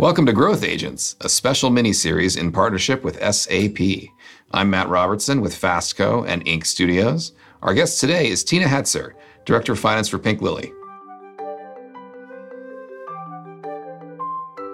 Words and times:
Welcome 0.00 0.24
to 0.24 0.32
Growth 0.32 0.64
Agents, 0.64 1.14
a 1.20 1.28
special 1.28 1.68
mini 1.68 1.92
series 1.92 2.36
in 2.36 2.52
partnership 2.52 3.04
with 3.04 3.20
SAP. 3.20 4.08
I'm 4.50 4.70
Matt 4.70 4.88
Robertson 4.88 5.42
with 5.42 5.52
Fastco 5.52 6.26
and 6.26 6.42
Inc. 6.46 6.64
Studios. 6.64 7.32
Our 7.62 7.74
guest 7.74 8.00
today 8.00 8.30
is 8.30 8.42
Tina 8.42 8.64
Hetzer, 8.64 9.12
Director 9.44 9.72
of 9.72 9.78
Finance 9.78 10.08
for 10.08 10.18
Pink 10.18 10.40
Lily. 10.40 10.72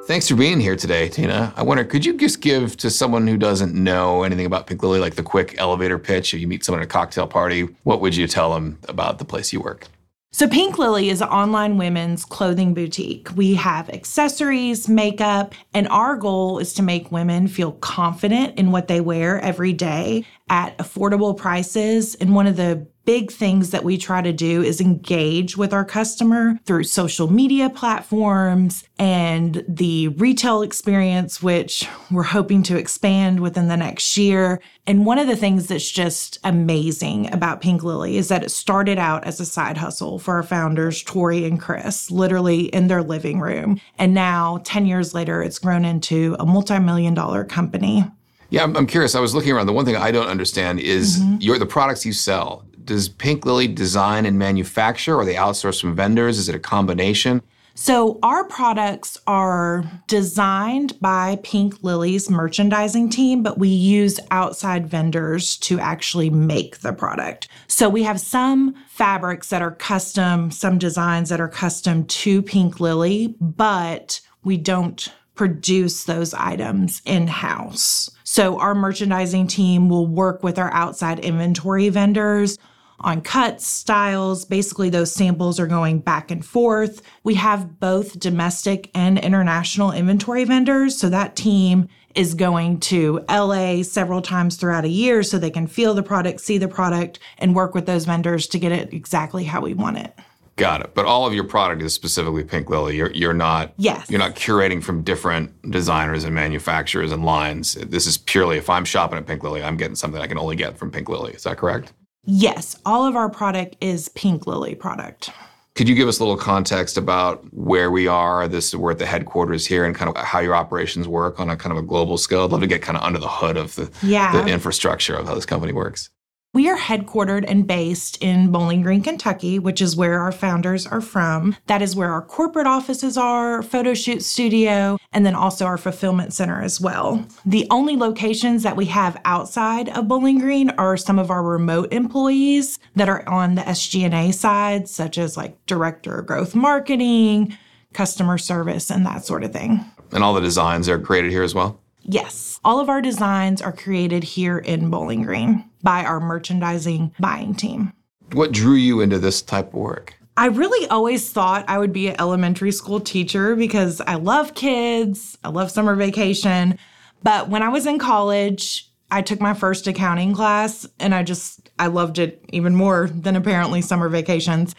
Thanks 0.07 0.29
for 0.29 0.37
being 0.37 0.61
here 0.61 0.77
today, 0.77 1.09
Tina. 1.09 1.53
I 1.57 1.63
wonder, 1.65 1.83
could 1.83 2.05
you 2.05 2.17
just 2.17 2.41
give 2.41 2.77
to 2.77 2.89
someone 2.89 3.27
who 3.27 3.37
doesn't 3.37 3.75
know 3.75 4.23
anything 4.23 4.47
about 4.47 4.69
Pink 4.69 4.81
Lily, 4.85 5.01
like 5.01 5.17
the 5.17 5.25
quick 5.25 5.57
elevator 5.59 5.99
pitch? 5.99 6.35
If 6.35 6.41
you 6.41 6.47
meet 6.47 6.65
someone 6.65 6.83
at 6.83 6.87
a 6.87 6.89
cocktail 6.89 7.27
party, 7.27 7.63
what 7.83 8.01
would 8.01 8.15
you 8.15 8.29
tell 8.29 8.55
them 8.55 8.79
about 8.89 9.19
the 9.19 9.25
place 9.25 9.53
you 9.53 9.61
work? 9.61 9.89
So, 10.37 10.47
Pink 10.47 10.77
Lily 10.77 11.09
is 11.09 11.23
an 11.23 11.29
online 11.29 11.79
women's 11.79 12.27
clothing 12.27 12.75
boutique. 12.75 13.31
We 13.37 13.55
have 13.55 13.89
accessories, 13.89 14.87
makeup, 14.87 15.55
and 15.73 15.89
our 15.89 16.15
goal 16.15 16.59
is 16.59 16.75
to 16.75 16.83
make 16.83 17.11
women 17.11 17.49
feel 17.49 17.73
confident 17.73 18.59
in 18.59 18.71
what 18.71 18.87
they 18.87 19.01
wear 19.01 19.41
every 19.41 19.73
day 19.73 20.27
at 20.51 20.77
affordable 20.77 21.35
prices. 21.35 22.17
And 22.17 22.35
one 22.35 22.47
of 22.47 22.57
the 22.57 22.87
big 23.07 23.31
things 23.31 23.71
that 23.71 23.85
we 23.85 23.97
try 23.97 24.21
to 24.21 24.33
do 24.33 24.63
is 24.63 24.81
engage 24.81 25.57
with 25.57 25.73
our 25.73 25.85
customer 25.85 26.59
through 26.67 26.83
social 26.83 27.33
media 27.33 27.71
platforms 27.71 28.85
and 28.99 29.65
the 29.69 30.09
retail 30.09 30.61
experience, 30.61 31.43
which 31.43 31.89
we're 32.11 32.25
hoping 32.25 32.63
to 32.65 32.77
expand 32.77 33.41
within 33.41 33.69
the 33.69 33.77
next 33.77 34.19
year. 34.19 34.61
And 34.89 35.07
one 35.07 35.19
of 35.19 35.29
the 35.29 35.37
things 35.37 35.69
that's 35.69 35.91
just 35.91 36.39
amazing 36.45 37.33
about 37.33 37.61
Pink 37.61 37.83
Lily 37.83 38.17
is 38.17 38.29
that 38.29 38.43
it 38.43 38.51
started 38.51 38.99
out 38.99 39.25
as 39.25 39.41
a 39.41 39.47
side 39.47 39.77
hustle 39.77 40.19
for 40.19 40.35
our 40.35 40.43
founders, 40.43 41.03
Tori 41.03 41.45
and 41.45 41.61
Chris, 41.61 42.11
literally 42.11 42.67
in 42.67 42.89
their 42.89 43.03
living 43.03 43.41
room. 43.41 43.81
And 43.99 44.15
now, 44.15 44.61
10 44.65 44.85
years 44.85 45.15
later, 45.15 45.43
it's 45.43 45.59
grown 45.59 45.85
into 45.85 46.37
a 46.41 46.47
multi 46.47 46.79
million 46.79 47.15
dollar 47.15 47.45
company. 47.45 48.05
Yeah, 48.51 48.63
I'm, 48.63 48.77
I'm, 48.77 48.87
curious. 48.87 49.15
I 49.15 49.21
was 49.21 49.35
looking 49.35 49.53
around. 49.53 49.67
The 49.67 49.73
one 49.73 49.85
thing 49.85 49.97
I 49.97 50.11
don't 50.11 50.29
understand 50.29 50.81
is 50.81 51.19
mm-hmm. 51.19 51.37
your 51.41 51.59
the 51.59 51.67
products 51.67 52.07
you 52.07 52.13
sell 52.13 52.65
does 52.87 53.09
Pink 53.09 53.45
Lily 53.45 53.69
design 53.69 54.25
and 54.25 54.39
manufacture, 54.39 55.17
or 55.17 55.25
they 55.25 55.35
outsource 55.35 55.81
from 55.81 55.95
vendors? 55.95 56.39
Is 56.39 56.49
it 56.49 56.55
a 56.55 56.61
combination? 56.61 57.43
So, 57.79 58.19
our 58.23 58.45
products 58.45 59.19
are 59.27 59.85
designed 60.07 60.99
by 60.99 61.39
Pink 61.43 61.83
Lily's 61.83 62.31
merchandising 62.31 63.11
team, 63.11 63.43
but 63.43 63.59
we 63.59 63.69
use 63.69 64.19
outside 64.31 64.87
vendors 64.87 65.59
to 65.59 65.79
actually 65.79 66.31
make 66.31 66.79
the 66.79 66.95
product. 66.95 67.49
So, 67.67 67.91
we 67.91 68.03
have 68.05 68.19
some 68.19 68.75
fabrics 68.89 69.51
that 69.51 69.61
are 69.61 69.73
custom, 69.73 70.51
some 70.51 70.79
designs 70.79 71.29
that 71.29 71.41
are 71.41 71.49
custom 71.49 72.07
to 72.07 72.41
Pink 72.41 72.81
Lily, 72.81 73.37
but 73.43 74.23
we 74.43 74.57
don't 74.57 75.07
produce 75.35 76.05
those 76.05 76.33
items 76.33 77.03
in 77.05 77.27
house. 77.27 78.11
So, 78.25 78.59
our 78.59 78.75
merchandising 78.75 79.49
team 79.49 79.91
will 79.91 80.07
work 80.07 80.43
with 80.43 80.59
our 80.59 80.73
outside 80.73 81.19
inventory 81.19 81.91
vendors 81.91 82.57
on 83.01 83.21
cuts, 83.21 83.67
styles. 83.67 84.45
Basically, 84.45 84.91
those 84.91 85.13
samples 85.13 85.61
are 85.61 85.67
going 85.67 86.01
back 86.01 86.31
and 86.31 86.45
forth. 86.45 87.03
We 87.23 87.35
have 87.35 87.79
both 87.79 88.19
domestic 88.19 88.91
and 88.95 89.19
international 89.19 89.93
inventory 89.93 90.45
vendors. 90.45 90.97
So 90.97 91.09
that 91.11 91.37
team 91.37 91.89
is 92.15 92.35
going 92.35 92.81
to 92.81 93.25
LA 93.29 93.83
several 93.83 94.23
times 94.23 94.57
throughout 94.57 94.85
a 94.85 94.89
year 94.89 95.23
so 95.23 95.39
they 95.39 95.51
can 95.51 95.67
feel 95.67 95.95
the 95.95 96.03
product, 96.03 96.41
see 96.41 96.59
the 96.59 96.69
product, 96.69 97.19
and 97.39 97.55
work 97.55 97.75
with 97.75 97.87
those 97.87 98.07
vendors 98.07 98.47
to 98.49 98.59
get 98.59 98.73
it 98.73 98.93
exactly 98.93 99.45
how 99.45 99.61
we 99.61 99.75
want 99.75 99.99
it. 99.99 100.15
Got 100.57 100.81
it. 100.81 100.95
But 100.95 101.05
all 101.05 101.27
of 101.27 101.35
your 101.35 101.45
product 101.45 101.83
is 101.83 101.93
specifically 101.93 102.43
Pink 102.43 102.71
Lily. 102.71 102.97
You're 102.97 103.13
you're 103.13 103.35
not 103.35 103.75
yes. 103.77 104.09
you're 104.09 104.19
not 104.19 104.37
curating 104.37 104.83
from 104.83 105.03
different 105.03 105.71
designers 105.71 106.25
and 106.25 106.35
manufacturers 106.35 107.13
and 107.13 107.27
lines. 107.27 107.75
This 107.75 108.07
is 108.07 108.17
purely 108.17 108.57
if 108.57 108.71
I'm 108.71 108.87
shopping 108.87 109.19
at 109.19 109.27
Pink 109.27 109.43
Lily, 109.43 109.63
I'm 109.63 109.77
getting 109.77 109.97
something 109.97 110.19
I 110.19 110.27
can 110.27 110.39
only 110.39 110.57
get 110.57 110.79
from 110.79 110.91
Pink 110.91 111.11
Lily. 111.11 111.35
Is 111.35 111.43
that 111.43 111.59
correct? 111.59 111.93
Yes, 112.27 112.77
all 112.85 113.07
of 113.07 113.17
our 113.17 113.31
product 113.31 113.77
is 113.81 114.09
Pink 114.11 114.47
Lily 114.47 114.75
product. 114.75 115.31
Could 115.77 115.89
you 115.89 115.95
give 115.95 116.09
us 116.09 116.19
a 116.19 116.25
little 116.25 116.39
context 116.39 116.97
about 116.97 117.45
where 117.53 117.91
we 117.91 118.09
are? 118.09 118.49
This 118.49 118.75
we're 118.75 118.93
at 118.93 118.99
the 118.99 119.07
headquarters 119.07 119.67
here, 119.67 119.85
and 119.85 119.95
kind 119.95 120.09
of 120.09 120.17
how 120.25 120.41
your 120.41 120.57
operations 120.57 121.07
work 121.07 121.39
on 121.39 121.51
a 121.51 121.57
kind 121.57 121.71
of 121.71 121.79
a 121.79 121.87
global 121.87 122.19
scale. 122.19 122.45
I'd 122.45 122.51
love 122.51 122.63
to 122.63 122.67
get 122.67 122.83
kind 122.83 122.97
of 122.97 123.05
under 123.05 123.19
the 123.19 123.29
hood 123.29 123.57
of 123.57 123.75
the, 123.75 123.91
yeah. 124.03 124.33
the 124.33 124.51
infrastructure 124.51 125.15
of 125.15 125.27
how 125.27 125.35
this 125.35 125.47
company 125.47 125.73
works. 125.73 126.11
We 126.57 126.71
are 126.71 126.79
headquartered 126.79 127.45
and 127.47 127.67
based 127.67 128.17
in 128.23 128.51
Bowling 128.51 128.81
Green, 128.81 129.03
Kentucky, 129.03 129.59
which 129.59 129.83
is 129.83 129.95
where 129.95 130.21
our 130.21 130.33
founders 130.33 130.87
are 130.87 131.03
from. 131.03 131.55
That 131.67 131.83
is 131.83 131.95
where 131.95 132.11
our 132.11 132.23
corporate 132.23 132.67
offices 132.67 133.19
are, 133.19 133.63
photo 133.63 133.93
shoot 133.93 134.23
studio, 134.23 134.97
and 135.13 135.27
then 135.27 135.35
also 135.35 135.67
our 135.67 135.77
fulfillment 135.77 136.33
center 136.33 136.63
as 136.63 136.81
well. 136.81 137.27
The 137.45 137.67
only 137.71 137.95
locations 137.95 138.63
that 138.63 138.75
we 138.75 138.87
have 138.87 139.21
outside 139.27 139.91
of 139.91 140.09
Bowling 140.09 140.39
Green 140.39 140.71
are 140.71 140.97
some 140.97 141.19
of 141.19 141.31
our 141.31 141.43
remote 141.43 141.93
employees 141.93 142.79
that 142.95 143.11
are 143.11 143.29
on 143.29 143.57
the 143.57 143.63
SG&A 143.63 144.33
side, 144.33 144.89
such 144.89 145.19
as 145.19 145.37
like 145.37 145.59
director 145.67 146.21
of 146.21 146.27
growth 146.27 146.55
marketing, 146.55 147.55
customer 147.93 148.39
service, 148.39 148.91
and 148.91 149.05
that 149.05 149.27
sort 149.27 149.45
of 149.45 149.53
thing. 149.53 149.85
And 150.11 150.25
all 150.25 150.33
the 150.33 150.41
designs 150.41 150.89
are 150.89 150.99
created 150.99 151.33
here 151.33 151.43
as 151.43 151.55
well? 151.55 151.83
Yes, 152.09 152.61
all 152.65 152.79
of 152.79 152.89
our 152.89 153.03
designs 153.03 153.61
are 153.61 153.73
created 153.73 154.23
here 154.23 154.59
in 154.59 154.91
Bowling 154.91 155.23
Green 155.23 155.65
by 155.87 156.05
our 156.05 156.19
merchandising 156.19 157.15
buying 157.21 157.55
team. 157.55 157.93
What 158.33 158.51
drew 158.51 158.75
you 158.75 159.01
into 159.01 159.21
this 159.21 159.41
type 159.41 159.69
of 159.69 159.75
work? 159.75 160.15
I 160.37 160.47
really 160.47 160.89
always 160.89 161.31
thought 161.31 161.65
I 161.69 161.79
would 161.79 161.93
be 161.93 162.09
an 162.09 162.17
elementary 162.19 162.73
school 162.73 162.99
teacher 162.99 163.55
because 163.55 164.01
I 164.01 164.17
love 164.17 164.55
kids, 164.55 165.39
I 165.45 165.49
love 165.49 165.71
summer 165.71 165.95
vacation. 165.95 166.77
But 167.23 167.49
when 167.51 167.63
I 167.63 167.69
was 167.69 167.87
in 167.87 168.01
college, 168.01 168.91
I 169.13 169.23
took 169.23 169.41
my 169.41 169.55
first 169.55 169.87
accounting 169.87 170.35
class 170.35 170.89
and 170.99 171.15
I 171.15 171.23
just 171.23 171.71
I 171.79 171.87
loved 171.87 172.19
it 172.19 172.45
even 172.53 172.75
more 172.75 173.09
than 173.09 173.37
apparently 173.37 173.81
summer 173.81 174.09
vacations. 174.09 174.75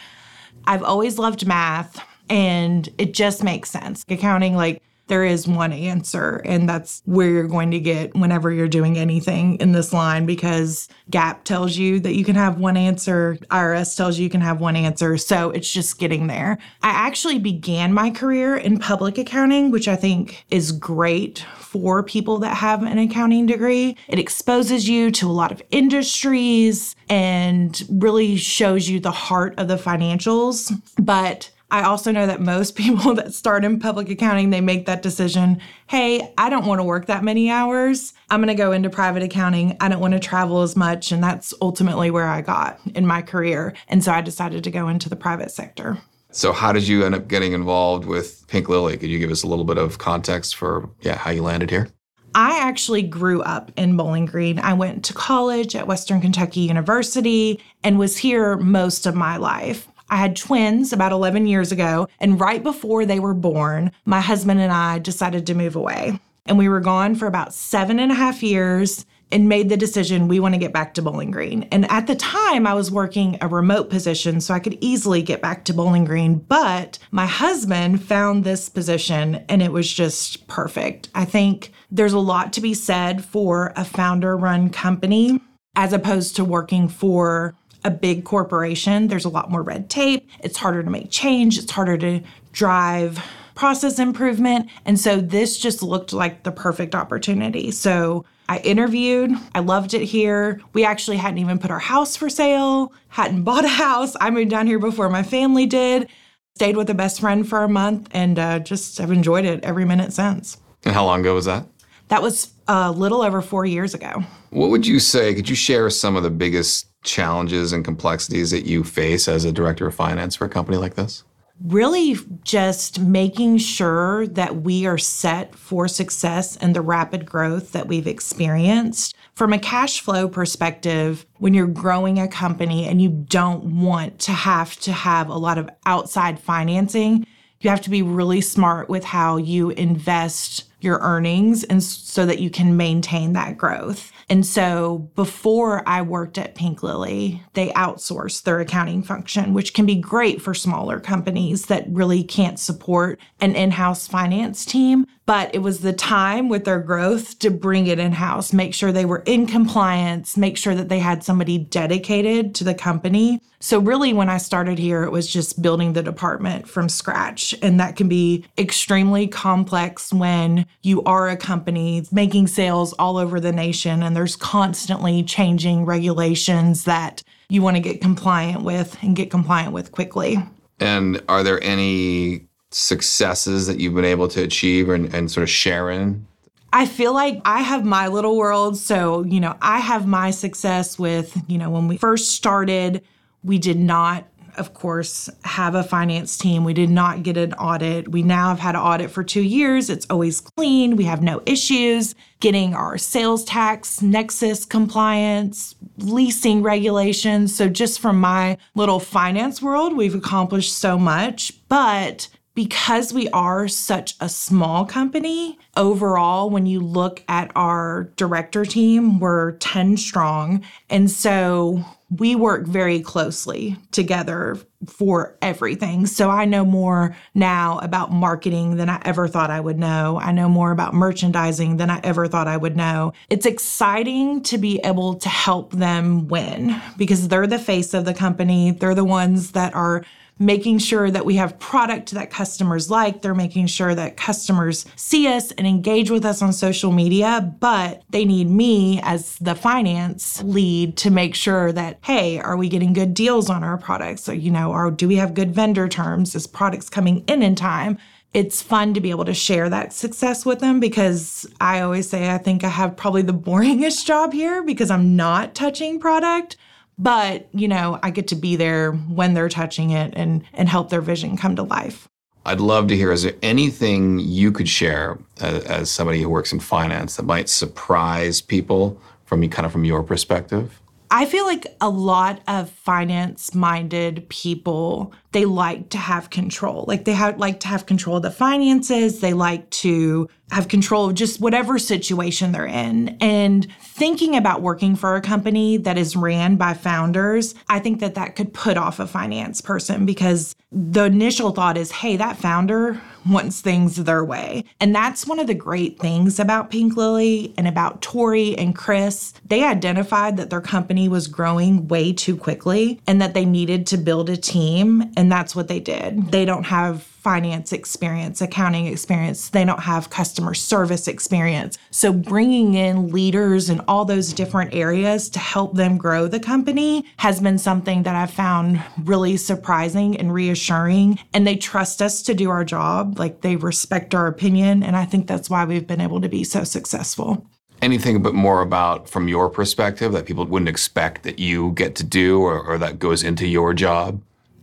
I've 0.66 0.84
always 0.84 1.18
loved 1.18 1.48
math 1.48 2.04
and 2.30 2.90
it 2.98 3.14
just 3.14 3.46
makes 3.46 3.72
sense. 3.72 4.04
Accounting 4.10 4.58
like 4.58 4.84
there 5.08 5.24
is 5.24 5.48
one 5.48 5.74
answer, 5.74 6.42
and 6.46 6.68
that's 6.68 7.02
where 7.06 7.30
you're 7.30 7.48
going 7.48 7.72
to 7.72 7.80
get 7.80 8.16
whenever 8.16 8.52
you're 8.52 8.68
doing 8.68 8.98
anything 8.98 9.56
in 9.56 9.72
this 9.72 9.94
line 9.94 10.26
because 10.26 10.88
GAAP 11.12 11.44
tells 11.44 11.78
you 11.78 12.00
that 12.02 12.16
you 12.16 12.26
can 12.26 12.36
have 12.36 12.58
one 12.58 12.78
answer, 12.78 13.38
IRS 13.50 13.96
tells 13.96 14.18
you 14.18 14.24
you 14.24 14.30
can 14.30 14.42
have 14.42 14.60
one 14.60 14.76
answer. 14.76 15.18
So 15.18 15.52
it's 15.52 15.72
just 15.72 16.00
getting 16.00 16.28
there. 16.28 16.58
I 16.84 16.90
actually 16.90 17.40
began 17.40 17.94
my 17.94 18.10
career 18.10 18.58
in 18.58 18.80
public 18.80 19.18
accounting, 19.18 19.72
which 19.72 19.88
I 19.88 19.96
think 19.96 20.46
is 20.52 20.72
great 20.72 21.46
for 21.58 22.04
people 22.04 22.40
that 22.40 22.56
have 22.56 22.84
an 22.84 22.98
accounting 22.98 23.46
degree. 23.46 23.96
It 24.08 24.20
exposes 24.20 24.88
you 24.88 25.12
to 25.12 25.28
a 25.28 25.32
lot 25.32 25.52
of 25.52 25.62
industries 25.72 26.96
and 27.10 27.82
really 27.90 28.36
shows 28.36 28.90
you 28.90 29.00
the 29.00 29.12
heart 29.12 29.54
of 29.58 29.68
the 29.68 29.76
financials. 29.76 30.72
But 31.00 31.52
I 31.70 31.84
also 31.84 32.12
know 32.12 32.28
that 32.28 32.42
most 32.42 32.76
people 32.76 33.14
that 33.16 33.34
start 33.34 33.66
in 33.66 33.80
public 33.80 34.10
accounting, 34.10 34.50
they 34.50 34.62
make 34.62 34.86
that 34.86 35.02
decision 35.02 35.62
hey, 35.90 36.34
I 36.38 36.50
don't 36.50 36.66
want 36.66 36.80
to 36.80 36.84
work 36.84 37.06
that 37.06 37.24
many 37.24 37.50
hours. 37.50 38.14
I'm 38.30 38.42
going 38.42 38.50
to 38.50 38.56
go 38.56 38.74
into 38.74 38.90
private 38.90 39.24
accounting. 39.24 39.78
I 39.80 39.88
don't 39.88 40.02
want 40.02 40.16
to 40.16 40.20
travel 40.20 40.62
as 40.62 40.76
much. 40.76 41.14
And 41.14 41.24
that's 41.24 41.54
ultimately 41.62 42.12
where 42.12 42.28
I 42.28 42.42
got 42.42 42.78
in 42.94 43.08
my 43.08 43.22
career. 43.22 43.74
And 43.88 44.04
so 44.04 44.12
I 44.12 44.20
decided 44.20 44.66
to 44.66 44.72
go 44.72 44.90
into 44.90 45.08
the 45.08 45.16
private 45.16 45.50
sector. 45.50 45.98
So, 46.30 46.52
how 46.52 46.74
did 46.74 46.88
you 46.88 47.06
end 47.06 47.16
up 47.16 47.30
getting 47.30 47.54
involved 47.54 48.06
with 48.06 48.46
Pink 48.48 48.68
Lily? 48.68 48.98
Could 48.98 49.10
you 49.10 49.18
give 49.18 49.32
us 49.32 49.44
a 49.44 49.48
little 49.48 49.64
bit 49.64 49.78
of 49.78 49.98
context 49.98 50.56
for 50.56 50.90
yeah, 51.02 51.16
how 51.16 51.32
you 51.32 51.42
landed 51.42 51.70
here? 51.70 51.88
I 52.36 52.60
actually 52.60 53.02
grew 53.02 53.42
up 53.42 53.72
in 53.78 53.98
Bowling 53.98 54.26
Green. 54.26 54.60
I 54.60 54.74
went 54.74 55.06
to 55.06 55.14
college 55.14 55.76
at 55.76 55.88
Western 55.88 56.22
Kentucky 56.22 56.60
University 56.60 57.64
and 57.84 57.98
was 57.98 58.18
here 58.18 58.58
most 58.58 59.08
of 59.08 59.16
my 59.16 59.38
life. 59.38 59.88
I 60.10 60.18
had 60.18 60.36
twins 60.36 60.94
about 60.94 61.12
11 61.12 61.48
years 61.48 61.72
ago, 61.72 62.08
and 62.20 62.40
right 62.40 62.64
before 62.64 63.06
they 63.06 63.20
were 63.20 63.34
born, 63.34 63.92
my 64.06 64.22
husband 64.22 64.60
and 64.60 64.72
I 64.72 65.00
decided 65.00 65.46
to 65.48 65.54
move 65.54 65.76
away. 65.76 66.20
And 66.46 66.58
we 66.58 66.70
were 66.70 66.80
gone 66.80 67.16
for 67.16 67.28
about 67.28 67.54
seven 67.54 68.00
and 68.00 68.12
a 68.12 68.16
half 68.16 68.42
years 68.42 69.06
and 69.32 69.50
made 69.50 69.70
the 69.70 69.78
decision 69.78 70.28
we 70.28 70.40
want 70.40 70.54
to 70.54 70.60
get 70.60 70.72
back 70.72 70.94
to 70.94 71.02
Bowling 71.02 71.32
Green. 71.32 71.64
And 71.64 71.90
at 71.92 72.08
the 72.08 72.16
time, 72.16 72.66
I 72.66 72.74
was 72.74 72.92
working 72.92 73.38
a 73.42 73.48
remote 73.48 73.90
position, 73.90 74.40
so 74.40 74.54
I 74.54 74.60
could 74.60 74.78
easily 74.80 75.22
get 75.22 75.42
back 75.42 75.66
to 75.66 75.74
Bowling 75.74 76.06
Green. 76.06 76.36
But 76.36 76.98
my 77.12 77.26
husband 77.26 78.02
found 78.04 78.44
this 78.44 78.70
position 78.70 79.44
and 79.50 79.62
it 79.62 79.72
was 79.72 79.92
just 79.92 80.48
perfect. 80.48 81.10
I 81.14 81.26
think 81.26 81.74
there's 81.92 82.14
a 82.14 82.20
lot 82.20 82.54
to 82.54 82.62
be 82.62 82.74
said 82.74 83.24
for 83.24 83.74
a 83.76 83.84
founder 83.84 84.38
run 84.38 84.70
company 84.70 85.42
as 85.76 85.94
opposed 85.94 86.36
to 86.36 86.46
working 86.46 86.88
for 86.88 87.54
a 87.84 87.92
big 87.92 88.24
corporation, 88.24 89.08
there's 89.08 89.26
a 89.26 89.30
lot 89.30 89.50
more 89.50 89.62
red 89.62 89.90
tape. 89.90 90.30
It's 90.40 90.58
harder 90.58 90.84
to 90.84 90.90
make 90.90 91.12
change, 91.12 91.58
it's 91.58 91.72
harder 91.72 91.98
to 91.98 92.22
drive 92.52 93.24
process 93.56 94.00
improvement. 94.00 94.70
And 94.86 95.00
so 95.00 95.20
this 95.20 95.58
just 95.58 95.82
looked 95.82 96.14
like 96.14 96.44
the 96.44 96.52
perfect 96.52 96.96
opportunity. 96.96 97.72
So 97.72 98.24
I 98.50 98.60
interviewed. 98.60 99.32
I 99.54 99.60
loved 99.60 99.94
it 99.94 100.04
here. 100.04 100.62
We 100.74 100.86
actually 100.86 101.18
hadn't 101.18 101.40
even 101.40 101.60
put 101.60 101.72
our 101.72 101.80
house 101.80 102.16
for 102.16 102.30
sale, 102.30 102.94
hadn't 103.10 103.44
bought 103.50 103.66
a 103.66 103.70
house. 103.70 104.16
I 104.22 104.30
moved 104.30 104.52
down 104.52 104.68
here 104.68 104.80
before 104.80 105.10
my 105.10 105.24
family 105.24 105.66
did. 105.66 106.08
stayed 106.56 106.78
with 106.78 106.90
a 106.90 106.94
best 106.94 107.20
friend 107.20 107.48
for 107.48 107.64
a 107.64 107.70
month 107.70 108.08
and 108.12 108.40
uh, 108.40 108.60
just 108.60 109.00
have 109.00 109.12
enjoyed 109.12 109.46
it 109.46 109.64
every 109.64 109.86
minute 109.86 110.14
since. 110.14 110.58
And 110.86 110.94
how 110.94 111.06
long 111.06 111.22
ago 111.22 111.34
was 111.34 111.46
that? 111.46 111.66
That 112.08 112.22
was 112.22 112.54
a 112.68 112.92
little 112.92 113.22
over 113.22 113.42
four 113.42 113.66
years 113.66 113.94
ago. 113.94 114.24
What 114.52 114.70
would 114.70 114.88
you 114.88 115.00
say? 115.00 115.34
Could 115.34 115.50
you 115.50 115.56
share 115.56 115.90
some 115.90 116.16
of 116.16 116.24
the 116.24 116.30
biggest 116.30 116.88
challenges 117.08 117.74
and 117.74 117.84
complexities 117.84 118.52
that 118.52 118.66
you 118.66 118.84
face 118.84 119.28
as 119.28 119.46
a 119.46 119.52
director 119.52 119.88
of 119.88 119.96
finance 119.96 120.36
for 120.36 120.46
a 120.46 120.50
company 120.50 120.78
like 120.78 120.96
this? 120.96 121.24
Really, 121.64 122.16
just 122.44 123.00
making 123.00 123.58
sure 123.58 124.28
that 124.28 124.58
we 124.58 124.86
are 124.86 125.00
set 125.00 125.56
for 125.56 125.88
success 125.88 126.56
and 126.58 126.76
the 126.76 126.82
rapid 126.82 127.26
growth 127.26 127.72
that 127.72 127.88
we've 127.88 128.06
experienced. 128.06 129.16
From 129.34 129.54
a 129.54 129.60
cash 129.60 130.00
flow 130.02 130.28
perspective, 130.28 131.26
when 131.38 131.56
you're 131.56 131.66
growing 131.66 132.20
a 132.20 132.28
company 132.28 132.86
and 132.86 133.02
you 133.02 133.10
don't 133.10 133.82
want 133.82 134.20
to 134.20 134.34
have 134.34 134.80
to 134.82 134.92
have 134.92 135.30
a 135.30 135.38
lot 135.38 135.58
of 135.58 135.68
outside 135.88 136.40
financing, 136.40 137.26
you 137.62 137.72
have 137.72 137.82
to 137.82 137.90
be 137.90 138.04
really 138.04 138.42
smart 138.42 138.88
with 138.88 139.04
how 139.04 139.38
you 139.38 139.72
invest 139.72 140.66
your 140.80 141.00
earnings 141.00 141.64
and 141.64 141.82
so 141.82 142.26
that 142.28 142.40
you 142.40 142.52
can 142.52 142.78
maintain 142.78 143.34
that 143.34 143.58
growth. 143.58 144.12
And 144.30 144.46
so 144.46 145.10
before 145.16 145.88
I 145.88 146.02
worked 146.02 146.38
at 146.38 146.56
Pink 146.56 146.84
Lily, 146.84 147.42
they 147.54 147.70
outsourced 147.70 148.44
their 148.44 148.60
accounting 148.60 149.02
function, 149.02 149.54
which 149.54 149.74
can 149.74 149.86
be 149.86 149.96
great 149.96 150.42
for 150.42 150.54
smaller 150.54 151.00
companies 151.00 151.68
that 151.68 151.86
really 151.90 152.24
can't 152.24 152.60
support 152.60 153.20
an 153.40 153.56
in 153.56 153.72
house 153.72 154.06
finance 154.06 154.66
team. 154.66 155.06
But 155.26 155.54
it 155.54 155.60
was 155.60 155.80
the 155.82 155.94
time 155.94 156.48
with 156.48 156.64
their 156.64 156.80
growth 156.80 157.40
to 157.40 157.52
bring 157.52 157.88
it 157.88 158.00
in 158.00 158.14
house, 158.14 158.54
make 158.54 158.74
sure 158.74 158.94
they 158.94 159.04
were 159.04 159.24
in 159.26 159.46
compliance, 159.46 160.38
make 160.38 160.58
sure 160.58 160.74
that 160.74 160.88
they 160.88 161.00
had 161.00 161.22
somebody 161.22 161.58
dedicated 161.58 162.56
to 162.56 162.64
the 162.64 162.74
company. 162.74 163.42
So, 163.60 163.80
really, 163.80 164.14
when 164.14 164.30
I 164.30 164.38
started 164.38 164.78
here, 164.78 165.04
it 165.04 165.12
was 165.12 165.28
just 165.28 165.62
building 165.62 165.94
the 165.94 166.04
department 166.04 166.70
from 166.70 166.88
scratch. 166.88 167.56
And 167.62 167.80
that 167.80 167.96
can 167.96 168.08
be 168.08 168.46
extremely 168.58 169.28
complex 169.28 170.14
when 170.14 170.66
you 170.84 171.04
are 171.04 171.28
a 171.28 171.36
company 171.36 172.06
making 172.12 172.48
sales 172.48 172.94
all 172.94 173.18
over 173.18 173.40
the 173.40 173.52
nation 173.52 174.04
and 174.04 174.16
there's 174.18 174.36
constantly 174.36 175.22
changing 175.22 175.86
regulations 175.86 176.86
that 176.86 177.22
you 177.50 177.62
want 177.62 177.76
to 177.78 177.80
get 177.80 178.02
compliant 178.02 178.64
with 178.64 178.98
and 179.04 179.16
get 179.16 179.30
compliant 179.30 179.74
with 179.74 179.92
quickly. 179.92 180.38
And 180.80 181.22
are 181.30 181.44
there 181.44 181.64
any 181.64 182.48
successes 182.72 183.68
that 183.68 183.80
you've 183.80 183.94
been 183.94 184.06
able 184.06 184.28
to 184.30 184.42
achieve 184.42 184.90
and, 184.90 185.14
and 185.14 185.30
sort 185.30 185.44
of 185.44 185.52
share 185.52 185.92
in? 185.92 186.26
I 186.74 186.88
feel 186.88 187.14
like 187.14 187.40
I 187.46 187.62
have 187.62 187.86
my 187.86 188.08
little 188.08 188.38
world. 188.38 188.76
So, 188.76 189.24
you 189.24 189.40
know, 189.40 189.56
I 189.62 189.80
have 189.82 190.08
my 190.08 190.32
success 190.32 190.98
with, 190.98 191.40
you 191.48 191.60
know, 191.60 191.70
when 191.70 191.88
we 191.88 191.98
first 191.98 192.32
started, 192.32 193.04
we 193.44 193.60
did 193.60 193.78
not 193.78 194.26
of 194.58 194.74
course, 194.74 195.30
have 195.44 195.76
a 195.76 195.84
finance 195.84 196.38
team. 196.38 196.64
We 196.64 196.74
did 196.74 196.90
not 196.90 197.24
get 197.24 197.38
an 197.38 197.54
audit. 197.54 198.10
We 198.10 198.24
now 198.24 198.50
have 198.50 198.60
had 198.60 198.76
an 198.76 198.82
audit 198.82 199.12
for 199.12 199.24
two 199.24 199.42
years. 199.42 199.90
It's 199.90 200.06
always 200.10 200.42
clean. 200.42 200.96
We 200.96 201.06
have 201.06 201.22
no 201.22 201.42
issues 201.46 202.16
getting 202.40 202.76
our 202.76 202.98
sales 202.98 203.44
tax 203.44 204.02
nexus 204.02 204.66
compliance, 204.66 205.76
leasing 205.98 206.62
regulations. 206.62 207.56
So, 207.56 207.68
just 207.70 208.00
from 208.00 208.20
my 208.20 208.58
little 208.76 209.00
finance 209.00 209.62
world, 209.62 209.96
we've 209.96 210.16
accomplished 210.16 210.78
so 210.78 210.98
much. 210.98 211.54
But 211.70 212.28
because 212.58 213.14
we 213.14 213.30
are 213.30 213.68
such 213.68 214.16
a 214.20 214.28
small 214.28 214.84
company, 214.84 215.60
overall, 215.76 216.50
when 216.50 216.66
you 216.66 216.80
look 216.80 217.24
at 217.28 217.52
our 217.56 218.12
director 218.16 218.66
team, 218.66 219.20
we're 219.20 219.52
10 219.58 219.96
strong. 219.96 220.64
And 220.90 221.12
so 221.12 221.86
we 222.10 222.34
work 222.34 222.66
very 222.66 223.00
closely 223.00 223.78
together 223.92 224.58
for 224.88 225.38
everything. 225.40 226.08
So 226.08 226.32
I 226.32 226.46
know 226.46 226.66
more 226.66 227.16
now 227.36 227.78
about 227.78 228.12
marketing 228.12 228.78
than 228.78 228.90
I 228.90 229.04
ever 229.06 229.28
thought 229.28 229.52
I 229.52 229.60
would 229.60 229.78
know. 229.78 230.20
I 230.20 230.32
know 230.32 230.50
more 230.50 230.72
about 230.72 230.96
merchandising 230.96 231.78
than 231.78 231.92
I 231.92 232.00
ever 232.04 232.28
thought 232.28 232.48
I 232.48 232.58
would 232.58 232.76
know. 232.76 233.14
It's 233.30 233.46
exciting 233.46 234.42
to 234.44 234.58
be 234.58 234.80
able 234.80 235.14
to 235.16 235.30
help 235.30 235.74
them 235.74 236.28
win 236.28 236.82
because 236.98 237.28
they're 237.28 237.46
the 237.46 237.60
face 237.60 237.94
of 237.94 238.06
the 238.06 238.16
company. 238.16 238.72
They're 238.72 238.96
the 238.96 239.06
ones 239.06 239.52
that 239.52 239.76
are 239.76 240.04
making 240.40 240.80
sure 240.80 241.10
that 241.10 241.26
we 241.26 241.36
have 241.36 241.60
product 241.60 242.12
that 242.12 242.30
customers 242.30 242.90
like. 242.90 243.22
They're 243.22 243.34
making 243.34 243.68
sure 243.68 243.96
that 243.96 244.18
customers 244.18 244.86
see 244.96 245.28
us 245.28 245.52
and 245.52 245.66
engage 245.66 246.12
with 246.12 246.26
us 246.26 246.42
on 246.42 246.54
social 246.54 246.92
media, 246.92 247.54
but 247.60 248.04
they 248.10 248.26
need 248.26 248.50
me 248.50 249.00
as 249.04 249.38
the 249.40 249.56
finance 249.56 250.44
lead 250.44 250.98
to 250.98 251.12
make 251.12 251.36
sure 251.36 251.72
that, 251.72 252.00
hey, 252.04 252.40
are 252.40 252.58
we 252.58 252.70
getting 252.70 252.94
good 252.94 253.14
deals 253.14 253.50
on 253.50 253.64
our 253.64 253.78
products? 253.78 254.24
So, 254.24 254.32
you 254.32 254.52
know, 254.52 254.72
or 254.72 254.92
do 254.92 255.08
we 255.08 255.16
have 255.16 255.34
good 255.34 255.54
vendor 255.54 255.88
terms? 255.88 256.36
Is 256.36 256.48
products 256.48 256.90
coming 256.90 257.24
in 257.28 257.42
in 257.42 257.56
time? 257.56 257.98
it's 258.34 258.62
fun 258.62 258.94
to 258.94 259.02
be 259.02 259.10
able 259.10 259.26
to 259.26 259.34
share 259.34 259.70
that 259.70 259.94
success 259.94 260.46
with 260.46 260.60
them 260.60 260.80
because 260.80 261.48
I 261.60 261.80
always 261.80 262.10
say 262.10 262.30
I 262.30 262.38
think 262.38 262.64
I 262.64 262.70
have 262.70 262.96
probably 262.96 263.22
the 263.22 263.34
boringest 263.50 264.06
job 264.06 264.34
here 264.34 264.64
because 264.64 264.92
I'm 264.92 265.16
not 265.16 265.56
touching 265.56 266.00
product 266.00 266.58
but 266.98 267.48
you 267.54 267.68
know 267.68 268.00
i 268.04 268.10
get 268.10 268.28
to 268.28 268.36
be 268.36 268.56
there 268.56 268.92
when 268.92 269.34
they're 269.34 269.50
touching 269.50 269.92
it 269.92 270.14
and 270.16 270.44
and 270.54 270.70
help 270.70 270.90
their 270.90 271.02
vision 271.02 271.38
come 271.38 271.56
to 271.56 271.64
life. 271.64 272.08
I'd 272.46 272.62
love 272.62 272.88
to 272.88 272.96
hear 272.96 273.12
is 273.12 273.24
there 273.24 273.36
anything 273.42 274.20
you 274.20 274.54
could 274.54 274.70
share 274.70 275.20
as, 275.42 275.64
as 275.66 275.92
somebody 275.92 276.22
who 276.22 276.30
works 276.30 276.54
in 276.54 276.60
finance 276.62 277.18
that 277.18 277.24
might 277.24 277.50
surprise 277.50 278.40
people 278.40 279.00
from 279.26 279.48
kind 279.50 279.66
of 279.66 279.72
from 279.72 279.84
your 279.84 280.02
perspective 280.02 280.82
I 281.10 281.26
feel 281.26 281.46
like 281.46 281.68
a 281.80 281.90
lot 281.90 282.42
of 282.48 282.70
finance 282.70 283.56
minded 283.56 284.28
people, 284.30 285.14
they 285.32 285.46
like 285.46 285.90
to 285.90 285.98
have 285.98 286.30
control. 286.30 286.86
Like 286.88 287.06
they 287.06 287.14
have, 287.14 287.38
like 287.38 287.60
to 287.62 287.68
have 287.68 287.86
control 287.86 288.18
of 288.18 288.24
the 288.24 288.32
finances. 288.32 289.20
They 289.20 289.34
like 289.34 289.70
to 289.70 290.28
have 290.52 290.68
control 290.68 291.10
of 291.10 291.16
just 291.16 291.40
whatever 291.40 291.78
situation 291.80 292.52
they're 292.52 292.66
in. 292.66 293.18
And 293.22 293.68
thinking 293.80 294.36
about 294.36 294.62
working 294.62 294.96
for 294.96 295.16
a 295.16 295.22
company 295.22 295.78
that 295.78 295.98
is 295.98 296.16
ran 296.16 296.56
by 296.56 296.74
founders, 296.74 297.56
I 297.70 297.80
think 297.80 298.00
that 298.00 298.16
that 298.16 298.36
could 298.36 298.54
put 298.54 298.78
off 298.78 299.00
a 299.00 299.08
finance 299.08 299.62
person 299.62 300.06
because 300.06 300.56
the 300.72 301.06
initial 301.06 301.52
thought 301.52 301.78
is, 301.78 301.92
hey, 301.92 302.18
that 302.18 302.38
founder 302.38 303.02
wants 303.30 303.62
things 303.62 303.96
their 303.98 304.24
way. 304.24 304.64
And 304.80 304.94
that's 304.96 305.28
one 305.28 305.40
of 305.40 305.48
the 305.48 305.54
great 305.54 306.00
things 306.00 306.40
about 306.40 306.70
Pink 306.70 306.96
Lily 306.96 307.54
and 307.58 307.68
about 307.68 308.02
Tori 308.02 308.58
and 308.58 308.76
Chris. 308.76 309.34
They 309.46 309.64
identified 309.64 310.38
that 310.38 310.50
their 310.50 310.62
company 310.62 311.08
was 311.10 311.28
growing 311.28 311.88
way 311.88 312.14
too 312.14 312.38
quickly 312.38 313.02
and 313.08 313.22
that 313.22 313.34
they 313.34 313.46
needed 313.46 313.88
to 313.88 313.98
build 313.98 314.30
a 314.30 314.38
team. 314.38 315.12
And 315.16 315.32
that's 315.32 315.56
what 315.56 315.68
they 315.68 315.80
did. 315.80 316.32
They 316.32 316.46
don't 316.46 316.66
have 316.66 317.17
finance 317.18 317.74
experience, 317.74 318.42
accounting 318.42 318.86
experience. 318.88 319.50
They 319.50 319.66
don't 319.66 319.82
have 319.82 320.10
customer 320.10 320.54
service 320.54 321.08
experience. 321.08 321.78
So 321.92 322.14
bringing 322.14 322.76
in 322.76 323.10
leaders 323.10 323.70
in 323.70 323.82
all 323.82 324.06
those 324.06 324.34
different 324.34 324.74
areas 324.74 325.30
to 325.32 325.40
help 325.40 325.76
them 325.76 325.98
grow 325.98 326.28
the 326.28 326.40
company 326.40 327.06
has 327.18 327.42
been 327.42 327.58
something 327.58 328.04
that 328.04 328.16
I've 328.16 328.32
found 328.32 328.82
really 329.04 329.36
surprising 329.38 330.18
and 330.18 330.34
reassuring. 330.34 331.20
And 331.34 331.46
they 331.46 331.56
trust 331.56 332.02
us 332.02 332.22
to 332.24 332.34
do 332.34 332.50
our 332.50 332.64
job. 332.64 333.20
Like 333.20 333.42
they 333.42 333.56
respect 333.56 334.16
our 334.16 334.28
opinion. 334.28 334.84
And 334.84 334.96
I 334.96 335.06
think 335.06 335.28
that's 335.28 335.50
why 335.50 335.66
we've 335.66 335.88
been 335.88 336.02
able 336.02 336.22
to 336.22 336.30
be 336.30 336.44
so 336.44 336.64
successful 336.64 337.46
anything 337.82 338.16
a 338.16 338.20
bit 338.20 338.34
more 338.34 338.62
about 338.62 339.08
from 339.08 339.28
your 339.28 339.50
perspective 339.50 340.12
that 340.12 340.26
people 340.26 340.44
wouldn't 340.44 340.68
expect 340.68 341.22
that 341.22 341.38
you 341.38 341.72
get 341.74 341.96
to 341.96 342.04
do 342.04 342.42
or, 342.42 342.60
or, 342.60 342.78
that 342.80 342.98
goes 342.98 343.24
into 343.24 343.46
your 343.46 343.72
job 343.72 344.20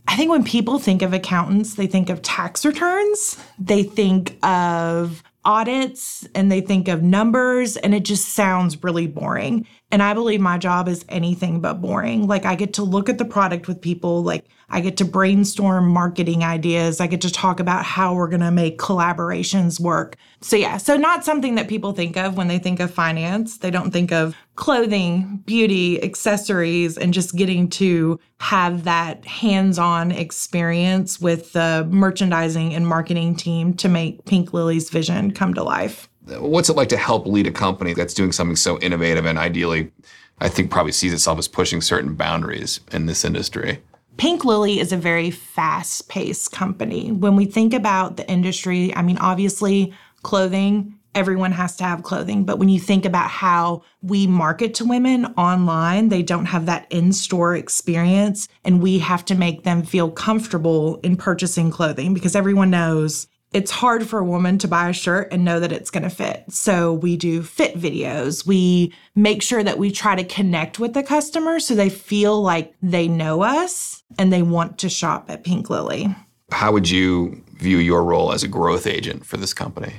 I 0.07 0.15
think 0.15 0.29
when 0.29 0.43
people 0.43 0.79
think 0.79 1.01
of 1.01 1.13
accountants, 1.13 1.75
they 1.75 1.87
think 1.87 2.09
of 2.09 2.21
tax 2.21 2.65
returns, 2.65 3.37
they 3.57 3.83
think 3.83 4.37
of 4.43 5.23
audits, 5.43 6.27
and 6.33 6.51
they 6.51 6.61
think 6.61 6.87
of 6.87 7.03
numbers, 7.03 7.77
and 7.77 7.93
it 7.93 8.03
just 8.03 8.29
sounds 8.29 8.83
really 8.83 9.07
boring. 9.07 9.67
And 9.95 10.03
I 10.03 10.13
believe 10.13 10.41
my 10.41 10.57
job 10.57 10.89
is 10.89 11.05
anything 11.07 11.61
but 11.61 11.75
boring. 11.75 12.27
Like, 12.27 12.43
I 12.43 12.55
get 12.55 12.73
to 12.73 12.83
look 12.83 13.07
at 13.07 13.17
the 13.17 13.23
product 13.23 13.69
with 13.69 13.79
people, 13.79 14.23
like, 14.23 14.43
I 14.67 14.81
get 14.81 14.97
to 14.97 15.05
brainstorm 15.05 15.87
marketing 15.87 16.43
ideas. 16.43 16.99
I 16.99 17.07
get 17.07 17.21
to 17.21 17.31
talk 17.31 17.61
about 17.61 17.85
how 17.85 18.13
we're 18.13 18.27
going 18.27 18.41
to 18.41 18.51
make 18.51 18.77
collaborations 18.77 19.79
work. 19.79 20.17
So, 20.41 20.57
yeah, 20.57 20.75
so 20.75 20.97
not 20.97 21.23
something 21.23 21.55
that 21.55 21.69
people 21.69 21.93
think 21.93 22.17
of 22.17 22.35
when 22.35 22.49
they 22.49 22.59
think 22.59 22.81
of 22.81 22.93
finance. 22.93 23.59
They 23.59 23.71
don't 23.71 23.91
think 23.91 24.11
of 24.11 24.35
clothing, 24.55 25.41
beauty, 25.45 26.03
accessories, 26.03 26.97
and 26.97 27.13
just 27.13 27.33
getting 27.37 27.69
to 27.69 28.19
have 28.41 28.83
that 28.83 29.23
hands 29.23 29.79
on 29.79 30.11
experience 30.11 31.21
with 31.21 31.53
the 31.53 31.87
merchandising 31.89 32.75
and 32.75 32.85
marketing 32.85 33.33
team 33.33 33.73
to 33.75 33.87
make 33.87 34.25
Pink 34.25 34.51
Lily's 34.51 34.89
vision 34.89 35.31
come 35.31 35.53
to 35.53 35.63
life. 35.63 36.09
What's 36.27 36.69
it 36.69 36.75
like 36.75 36.89
to 36.89 36.97
help 36.97 37.25
lead 37.25 37.47
a 37.47 37.51
company 37.51 37.93
that's 37.93 38.13
doing 38.13 38.31
something 38.31 38.55
so 38.55 38.79
innovative 38.79 39.25
and 39.25 39.37
ideally, 39.37 39.91
I 40.39 40.49
think, 40.49 40.71
probably 40.71 40.91
sees 40.91 41.13
itself 41.13 41.39
as 41.39 41.47
pushing 41.47 41.81
certain 41.81 42.15
boundaries 42.15 42.79
in 42.91 43.05
this 43.05 43.23
industry? 43.23 43.81
Pink 44.17 44.45
Lily 44.45 44.79
is 44.79 44.91
a 44.91 44.97
very 44.97 45.29
fast 45.29 46.07
paced 46.07 46.51
company. 46.51 47.11
When 47.11 47.35
we 47.35 47.45
think 47.45 47.73
about 47.73 48.17
the 48.17 48.27
industry, 48.29 48.95
I 48.95 49.01
mean, 49.01 49.17
obviously, 49.17 49.93
clothing 50.23 50.95
everyone 51.15 51.53
has 51.53 51.77
to 51.77 51.83
have 51.85 52.03
clothing. 52.03 52.43
But 52.43 52.59
when 52.59 52.69
you 52.69 52.79
think 52.79 53.05
about 53.05 53.29
how 53.29 53.81
we 54.01 54.27
market 54.27 54.73
to 54.75 54.85
women 54.85 55.25
online, 55.37 56.09
they 56.09 56.21
don't 56.21 56.45
have 56.45 56.65
that 56.67 56.85
in 56.91 57.13
store 57.13 57.55
experience. 57.55 58.47
And 58.65 58.81
we 58.81 58.99
have 58.99 59.23
to 59.25 59.35
make 59.35 59.63
them 59.63 59.81
feel 59.81 60.11
comfortable 60.11 60.97
in 60.97 61.15
purchasing 61.15 61.71
clothing 61.71 62.13
because 62.13 62.35
everyone 62.35 62.69
knows 62.69 63.27
it's 63.55 63.71
hard 63.71 64.05
for 64.05 64.19
a 64.19 64.25
woman 64.25 64.57
to 64.57 64.67
buy 64.67 64.89
a 64.89 64.93
shirt 64.93 65.29
and 65.31 65.45
know 65.45 65.61
that 65.61 65.71
it's 65.71 65.89
going 65.89 66.03
to 66.03 66.09
fit. 66.09 66.43
So 66.49 66.93
we 66.93 67.15
do 67.15 67.41
fit 67.41 67.79
videos. 67.79 68.45
We 68.45 68.93
make 69.15 69.41
sure 69.41 69.63
that 69.63 69.77
we 69.77 69.91
try 69.91 70.13
to 70.13 70.25
connect 70.25 70.77
with 70.77 70.93
the 70.93 71.01
customer 71.01 71.61
so 71.61 71.73
they 71.73 71.89
feel 71.89 72.41
like 72.41 72.73
they 72.81 73.07
know 73.07 73.43
us 73.43 74.03
and 74.19 74.31
they 74.31 74.41
want 74.41 74.77
to 74.79 74.89
shop 74.89 75.29
at 75.29 75.45
Pink 75.45 75.69
Lily. 75.69 76.13
How 76.51 76.73
would 76.73 76.89
you 76.89 77.41
view 77.53 77.77
your 77.77 78.03
role 78.03 78.33
as 78.33 78.43
a 78.43 78.49
growth 78.49 78.85
agent 78.85 79.25
for 79.25 79.37
this 79.37 79.53
company? 79.53 79.93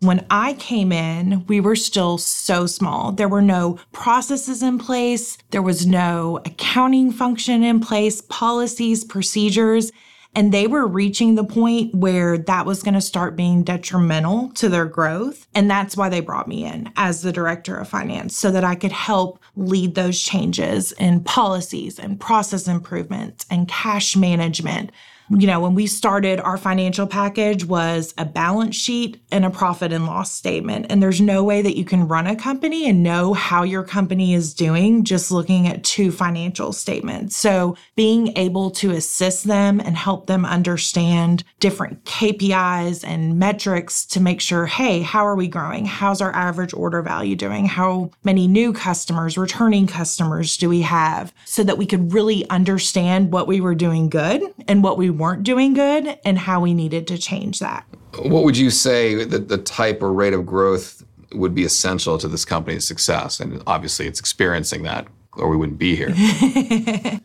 When 0.00 0.26
I 0.28 0.54
came 0.54 0.90
in, 0.90 1.46
we 1.46 1.60
were 1.60 1.76
still 1.76 2.18
so 2.18 2.66
small. 2.66 3.12
There 3.12 3.28
were 3.28 3.40
no 3.40 3.78
processes 3.92 4.64
in 4.64 4.78
place, 4.78 5.38
there 5.52 5.62
was 5.62 5.86
no 5.86 6.40
accounting 6.44 7.12
function 7.12 7.62
in 7.62 7.78
place, 7.78 8.20
policies, 8.22 9.04
procedures. 9.04 9.92
And 10.36 10.52
they 10.52 10.66
were 10.66 10.86
reaching 10.86 11.34
the 11.34 11.44
point 11.44 11.94
where 11.94 12.36
that 12.36 12.66
was 12.66 12.82
going 12.82 12.92
to 12.92 13.00
start 13.00 13.36
being 13.36 13.64
detrimental 13.64 14.50
to 14.56 14.68
their 14.68 14.84
growth. 14.84 15.46
And 15.54 15.70
that's 15.70 15.96
why 15.96 16.10
they 16.10 16.20
brought 16.20 16.46
me 16.46 16.66
in 16.66 16.92
as 16.96 17.22
the 17.22 17.32
director 17.32 17.74
of 17.74 17.88
finance 17.88 18.36
so 18.36 18.50
that 18.50 18.62
I 18.62 18.74
could 18.74 18.92
help 18.92 19.40
lead 19.56 19.94
those 19.94 20.20
changes 20.20 20.92
in 20.92 21.24
policies 21.24 21.98
and 21.98 22.20
process 22.20 22.68
improvements 22.68 23.46
and 23.50 23.66
cash 23.66 24.14
management 24.14 24.92
you 25.30 25.46
know, 25.46 25.60
when 25.60 25.74
we 25.74 25.86
started, 25.86 26.40
our 26.40 26.56
financial 26.56 27.06
package 27.06 27.64
was 27.64 28.14
a 28.16 28.24
balance 28.24 28.76
sheet 28.76 29.20
and 29.32 29.44
a 29.44 29.50
profit 29.50 29.92
and 29.92 30.06
loss 30.06 30.32
statement. 30.32 30.86
And 30.88 31.02
there's 31.02 31.20
no 31.20 31.42
way 31.42 31.62
that 31.62 31.76
you 31.76 31.84
can 31.84 32.06
run 32.06 32.26
a 32.26 32.36
company 32.36 32.88
and 32.88 33.02
know 33.02 33.34
how 33.34 33.64
your 33.64 33.82
company 33.82 34.34
is 34.34 34.54
doing 34.54 35.04
just 35.04 35.32
looking 35.32 35.66
at 35.66 35.82
two 35.82 36.12
financial 36.12 36.72
statements. 36.72 37.36
So 37.36 37.76
being 37.96 38.36
able 38.36 38.70
to 38.72 38.92
assist 38.92 39.44
them 39.44 39.80
and 39.80 39.96
help 39.96 40.26
them 40.26 40.44
understand 40.44 41.42
different 41.58 42.04
KPIs 42.04 43.04
and 43.04 43.38
metrics 43.38 44.06
to 44.06 44.20
make 44.20 44.40
sure, 44.40 44.66
hey, 44.66 45.02
how 45.02 45.26
are 45.26 45.36
we 45.36 45.48
growing? 45.48 45.86
How's 45.86 46.20
our 46.20 46.34
average 46.34 46.72
order 46.72 47.02
value 47.02 47.34
doing? 47.34 47.66
How 47.66 48.10
many 48.22 48.46
new 48.46 48.72
customers, 48.72 49.36
returning 49.36 49.86
customers 49.86 50.56
do 50.56 50.68
we 50.68 50.82
have? 50.82 51.32
So 51.44 51.64
that 51.64 51.78
we 51.78 51.86
could 51.86 52.12
really 52.12 52.48
understand 52.48 53.32
what 53.32 53.48
we 53.48 53.60
were 53.60 53.74
doing 53.74 54.08
good 54.08 54.42
and 54.68 54.82
what 54.82 54.98
we 54.98 55.10
weren't 55.18 55.42
doing 55.42 55.74
good 55.74 56.18
and 56.24 56.38
how 56.38 56.60
we 56.60 56.74
needed 56.74 57.06
to 57.08 57.18
change 57.18 57.58
that. 57.58 57.84
What 58.18 58.44
would 58.44 58.56
you 58.56 58.70
say 58.70 59.24
that 59.24 59.48
the 59.48 59.58
type 59.58 60.02
or 60.02 60.12
rate 60.12 60.32
of 60.32 60.46
growth 60.46 61.04
would 61.32 61.54
be 61.54 61.64
essential 61.64 62.18
to 62.18 62.28
this 62.28 62.44
company's 62.44 62.86
success? 62.86 63.40
And 63.40 63.62
obviously, 63.66 64.06
it's 64.06 64.20
experiencing 64.20 64.82
that, 64.84 65.06
or 65.34 65.48
we 65.48 65.56
wouldn't 65.56 65.78
be 65.78 65.96
here. 65.96 66.10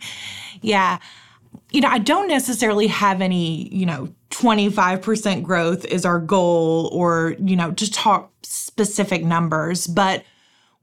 yeah. 0.62 0.98
You 1.72 1.82
know, 1.82 1.90
I 1.90 1.98
don't 1.98 2.28
necessarily 2.28 2.88
have 2.88 3.22
any, 3.22 3.68
you 3.74 3.86
know, 3.86 4.14
25% 4.32 5.44
growth 5.44 5.86
is 5.86 6.06
our 6.06 6.20
goal 6.20 6.90
or, 6.92 7.36
you 7.40 7.56
know, 7.56 7.72
to 7.72 7.92
talk 7.92 8.32
specific 8.44 9.24
numbers, 9.24 9.88
but 9.88 10.24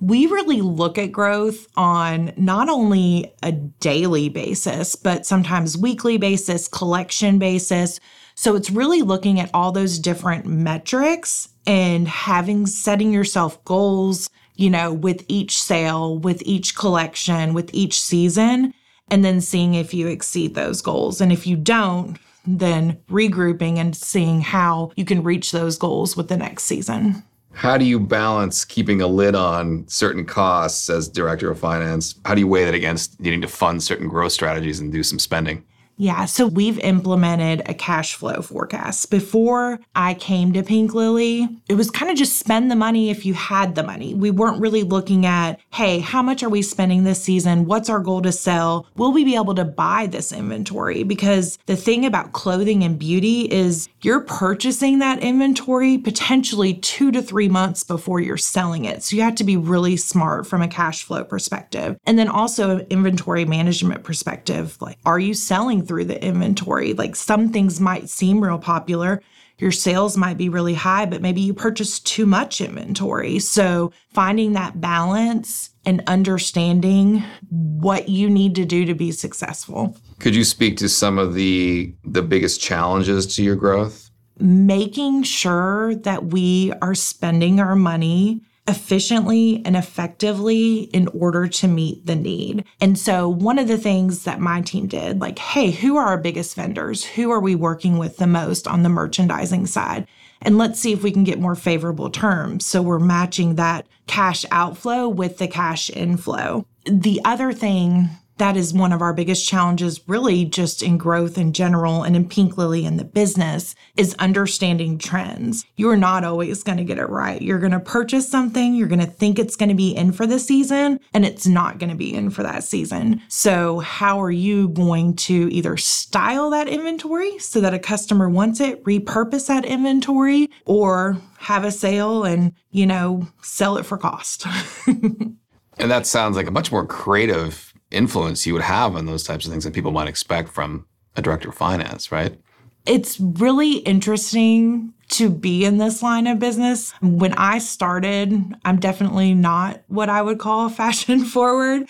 we 0.01 0.27
really 0.27 0.61
look 0.61 0.97
at 0.97 1.11
growth 1.11 1.67
on 1.77 2.33
not 2.37 2.69
only 2.69 3.33
a 3.43 3.51
daily 3.53 4.29
basis, 4.29 4.95
but 4.95 5.27
sometimes 5.27 5.77
weekly 5.77 6.19
basis, 6.19 6.69
collection 6.69 7.39
basis. 7.39 7.99
So 8.37 8.55
it's 8.55 8.71
really 8.71 9.03
looking 9.03 9.41
at 9.41 9.51
all 9.53 9.73
those 9.73 9.99
different 9.99 10.47
metrics 10.47 11.49
and 11.67 12.07
having 12.07 12.67
setting 12.67 13.13
yourself 13.13 13.63
goals, 13.65 14.31
you 14.55 14.71
know, 14.71 14.93
with 14.93 15.25
each 15.27 15.61
sale, 15.61 16.19
with 16.19 16.43
each 16.47 16.77
collection, 16.77 17.53
with 17.53 17.71
each 17.75 18.01
season, 18.01 18.73
and 19.11 19.25
then 19.25 19.41
seeing 19.41 19.75
if 19.75 19.93
you 19.93 20.07
exceed 20.07 20.55
those 20.55 20.81
goals. 20.81 21.21
And 21.21 21.33
if 21.33 21.45
you 21.45 21.57
don't, 21.57 22.17
then 22.47 22.99
regrouping 23.11 23.79
and 23.79 23.97
seeing 23.97 24.43
how 24.43 24.93
you 24.95 25.05
can 25.05 25.25
reach 25.25 25.51
those 25.51 25.77
goals 25.77 26.17
with 26.17 26.29
the 26.29 26.37
next 26.37 26.65
season 26.65 27.25
how 27.59 27.77
do 27.77 27.85
you 27.85 27.99
balance 27.99 28.65
keeping 28.65 29.03
a 29.03 29.07
lid 29.09 29.35
on 29.35 29.85
certain 29.89 30.25
costs 30.25 30.89
as 30.89 31.09
director 31.09 31.51
of 31.51 31.59
finance? 31.59 32.15
How 32.25 32.37
do 32.37 32.41
you 32.41 32.47
weigh 32.47 32.65
that 32.65 32.73
against 32.73 33.19
needing 33.19 33.41
to 33.41 33.49
fund 33.49 33.83
certain 33.83 34.07
growth 34.07 34.31
strategies 34.31 34.79
and 34.79 34.93
do 34.93 35.03
some 35.03 35.19
spending? 35.19 35.65
Yeah, 36.01 36.27
so 36.27 36.47
we've 36.47 36.79
implemented 36.79 37.69
a 37.69 37.75
cash 37.75 38.15
flow 38.15 38.41
forecast. 38.41 39.11
Before 39.11 39.81
I 39.97 40.15
came 40.15 40.53
to 40.53 40.63
Pink 40.63 40.95
Lily, 40.95 41.49
it 41.69 41.75
was 41.75 41.91
kind 41.91 42.09
of 42.09 42.17
just 42.17 42.39
spend 42.39 42.71
the 42.71 42.77
money 42.77 43.11
if 43.11 43.27
you 43.27 43.35
had 43.35 43.75
the 43.75 43.83
money. 43.83 44.15
We 44.15 44.31
weren't 44.31 44.61
really 44.61 44.85
looking 44.85 45.27
at, 45.27 45.59
hey, 45.71 45.99
how 45.99 46.23
much 46.23 46.45
are 46.45 46.49
we 46.49 46.63
spending 46.63 47.03
this 47.03 47.21
season? 47.21 47.65
What's 47.65 47.91
our 47.91 47.99
goal 47.99 48.23
to 48.23 48.31
sell? 48.31 48.87
Will 48.95 49.11
we 49.11 49.25
be 49.25 49.35
able 49.35 49.57
to 49.57 49.65
buy 49.65 50.07
this 50.07 50.31
inventory? 50.31 51.03
Because 51.03 51.59
the 51.67 51.75
thing 51.75 52.07
about 52.07 52.31
clothing 52.31 52.85
and 52.85 52.97
beauty 52.97 53.51
is 53.51 53.89
you're 54.03 54.21
purchasing 54.21 55.01
that 55.01 55.19
inventory 55.19 55.99
potentially 55.99 56.75
two 56.75 57.11
to 57.11 57.21
three 57.21 57.49
months 57.49 57.83
before 57.83 58.21
you're 58.21 58.37
selling 58.37 58.85
it. 58.85 59.03
So 59.03 59.17
you 59.17 59.23
have 59.23 59.35
to 59.35 59.45
be 59.45 59.57
really 59.57 59.97
smart 59.97 60.47
from 60.47 60.63
a 60.63 60.69
cash 60.69 61.03
flow 61.03 61.25
perspective. 61.25 61.99
And 62.07 62.17
then 62.17 62.29
also 62.29 62.79
inventory 62.87 63.45
management 63.45 64.05
perspective. 64.05 64.81
Like, 64.81 64.99
are 65.05 65.19
you 65.19 65.35
selling 65.35 65.88
through 65.89 66.05
the 66.05 66.23
inventory. 66.23 66.93
Like 66.93 67.17
some 67.17 67.49
things 67.49 67.81
might 67.81 68.09
seem 68.09 68.45
real 68.45 68.59
popular. 68.59 69.23
Your 69.59 69.73
sales 69.73 70.17
might 70.17 70.39
be 70.39 70.49
really 70.49 70.75
high, 70.75 71.07
but 71.07 71.21
maybe 71.21 71.41
you 71.41 71.53
purchased 71.53 72.07
too 72.07 72.27
much 72.27 72.61
inventory. 72.61 73.41
So 73.41 73.93
finding 74.13 74.53
that 74.53 74.81
balance 74.81 75.71
and 75.85 76.03
understanding 76.07 77.25
what 77.51 78.09
you 78.09 78.31
need 78.31 78.55
to 78.55 78.65
do 78.65 78.85
to 78.85 78.95
be 78.95 79.11
successful. 79.11 79.97
Could 80.21 80.37
you 80.37 80.45
speak 80.45 80.77
to 80.77 80.89
some 80.89 81.19
of 81.19 81.35
the 81.35 81.93
the 82.05 82.23
biggest 82.23 82.61
challenges 82.61 83.27
to 83.35 83.43
your 83.43 83.57
growth? 83.57 84.11
Making 84.39 85.25
sure 85.25 85.97
that 85.97 86.27
we 86.27 86.73
are 86.81 86.95
spending 86.95 87.59
our 87.59 87.75
money 87.75 88.43
efficiently 88.69 89.63
and 89.65 89.77
effectively 89.77 90.83
in 90.93 91.09
order 91.09 91.49
to 91.49 91.67
meet 91.67 92.07
the 92.07 92.15
need. 92.15 92.65
And 92.81 92.99
so, 92.99 93.29
one 93.29 93.59
of 93.59 93.67
the 93.67 93.79
things 93.79 94.25
that 94.25 94.41
my 94.41 94.61
team 94.61 94.87
did, 94.87 95.21
like, 95.21 95.39
hey, 95.39 95.71
who 95.71 95.97
are 95.97 96.07
our 96.07 96.19
biggest 96.19 96.55
vendors? 96.55 97.05
Who 97.05 97.31
are 97.31 97.41
we 97.41 97.55
working 97.55 97.99
with 97.99 98.19
the 98.19 98.27
most 98.27 98.69
on 98.69 98.83
the 98.83 98.89
merchandising 98.89 99.67
side? 99.67 100.07
And 100.43 100.59
let's 100.59 100.79
see 100.79 100.93
if 100.93 101.03
we 101.03 101.11
can 101.11 101.25
get 101.25 101.41
more 101.41 101.57
favorable 101.57 102.11
terms. 102.11 102.67
So, 102.67 102.83
we're 102.83 102.99
matching 102.99 103.57
that 103.57 103.87
cash 104.07 104.45
outflow 104.51 105.09
with 105.09 105.39
the 105.39 105.49
cash 105.49 105.91
inflow. 105.91 106.67
The 106.85 107.21
other 107.25 107.53
thing 107.53 108.11
that 108.39 108.57
is 108.57 108.73
one 108.73 108.93
of 108.93 109.03
our 109.03 109.13
biggest 109.13 109.47
challenges, 109.47 110.01
really, 110.09 110.45
just 110.45 110.83
in 110.83 110.97
growth 110.99 111.37
in 111.37 111.53
general 111.53 112.03
and 112.03 112.17
in 112.17 112.29
Pink 112.29 112.57
Lily 112.57 112.87
and 112.87 112.99
the 112.99 113.05
business, 113.05 113.75
is 113.97 114.15
understanding 114.19 114.99
trends. 114.99 115.65
You're 115.77 115.97
not 115.97 116.25
always 116.25 116.63
going 116.63 116.79
to 116.79 116.85
get 116.85 116.99
it 116.99 117.09
right. 117.09 117.41
You're 117.43 117.59
going 117.59 117.73
to 117.73 117.81
purchase 117.81 118.29
something, 118.29 118.75
you're 118.75 118.89
going 118.89 119.01
to 119.01 119.07
think 119.07 119.39
it's 119.39 119.57
going 119.57 119.69
to 119.69 119.75
be 119.75 119.95
in 119.95 120.13
for 120.13 120.27
the 120.27 120.39
season, 120.39 121.01
and 121.13 121.25
it's 121.25 121.47
not 121.47 121.79
going 121.79 121.91
to 121.91 121.97
be 121.97 122.15
in 122.15 122.31
for 122.31 122.43
that 122.43 122.65
season. 122.65 123.21
So, 123.29 123.81
how 123.81 124.21
are 124.23 124.31
you 124.31 124.69
going 124.69 125.17
to 125.17 125.49
either 125.53 125.77
style 125.77 126.51
that 126.51 126.69
inventory 126.69 127.39
so 127.39 127.61
that 127.61 127.75
a 127.75 127.79
customer 127.79 128.29
wants 128.29 128.61
it, 128.61 128.83
repurpose 128.85 129.49
that 129.49 129.65
inventory, 129.65 130.49
or 130.65 131.19
have 131.39 131.65
a 131.65 131.71
sale 131.71 132.25
and, 132.25 132.53
you 132.71 132.87
know, 132.87 133.27
sell 133.43 133.77
it 133.77 133.87
for 133.87 133.99
cost? 133.99 134.47
and 134.87 135.37
that 135.79 136.07
sounds 136.07 136.37
like 136.37 136.47
a 136.47 136.53
much 136.53 136.73
more 136.73 136.87
creative 136.87 137.68
influence 137.91 138.47
you 138.47 138.53
would 138.53 138.63
have 138.63 138.97
on 138.97 139.07
those 139.07 139.25
types 139.25 139.47
of 139.47 139.53
things 139.53 139.65
that 139.65 139.75
people 139.75 139.91
might 139.91 140.09
expect 140.09 140.51
from 140.51 140.87
a 141.17 141.23
director 141.23 141.49
of 141.49 141.55
finance, 141.55 142.13
right? 142.13 142.39
It's 142.87 143.19
really 143.21 143.79
interesting 143.79 144.95
to 145.09 145.31
be 145.31 145.65
in 145.65 145.79
this 145.79 146.03
line 146.03 146.27
of 146.27 146.39
business. 146.39 146.93
When 147.01 147.33
I 147.35 147.59
started, 147.59 148.55
I'm 148.65 148.79
definitely 148.79 149.35
not 149.35 149.83
what 149.89 150.09
I 150.09 150.23
would 150.23 150.39
call 150.39 150.69
fashion 150.69 151.25
forward. 151.25 151.89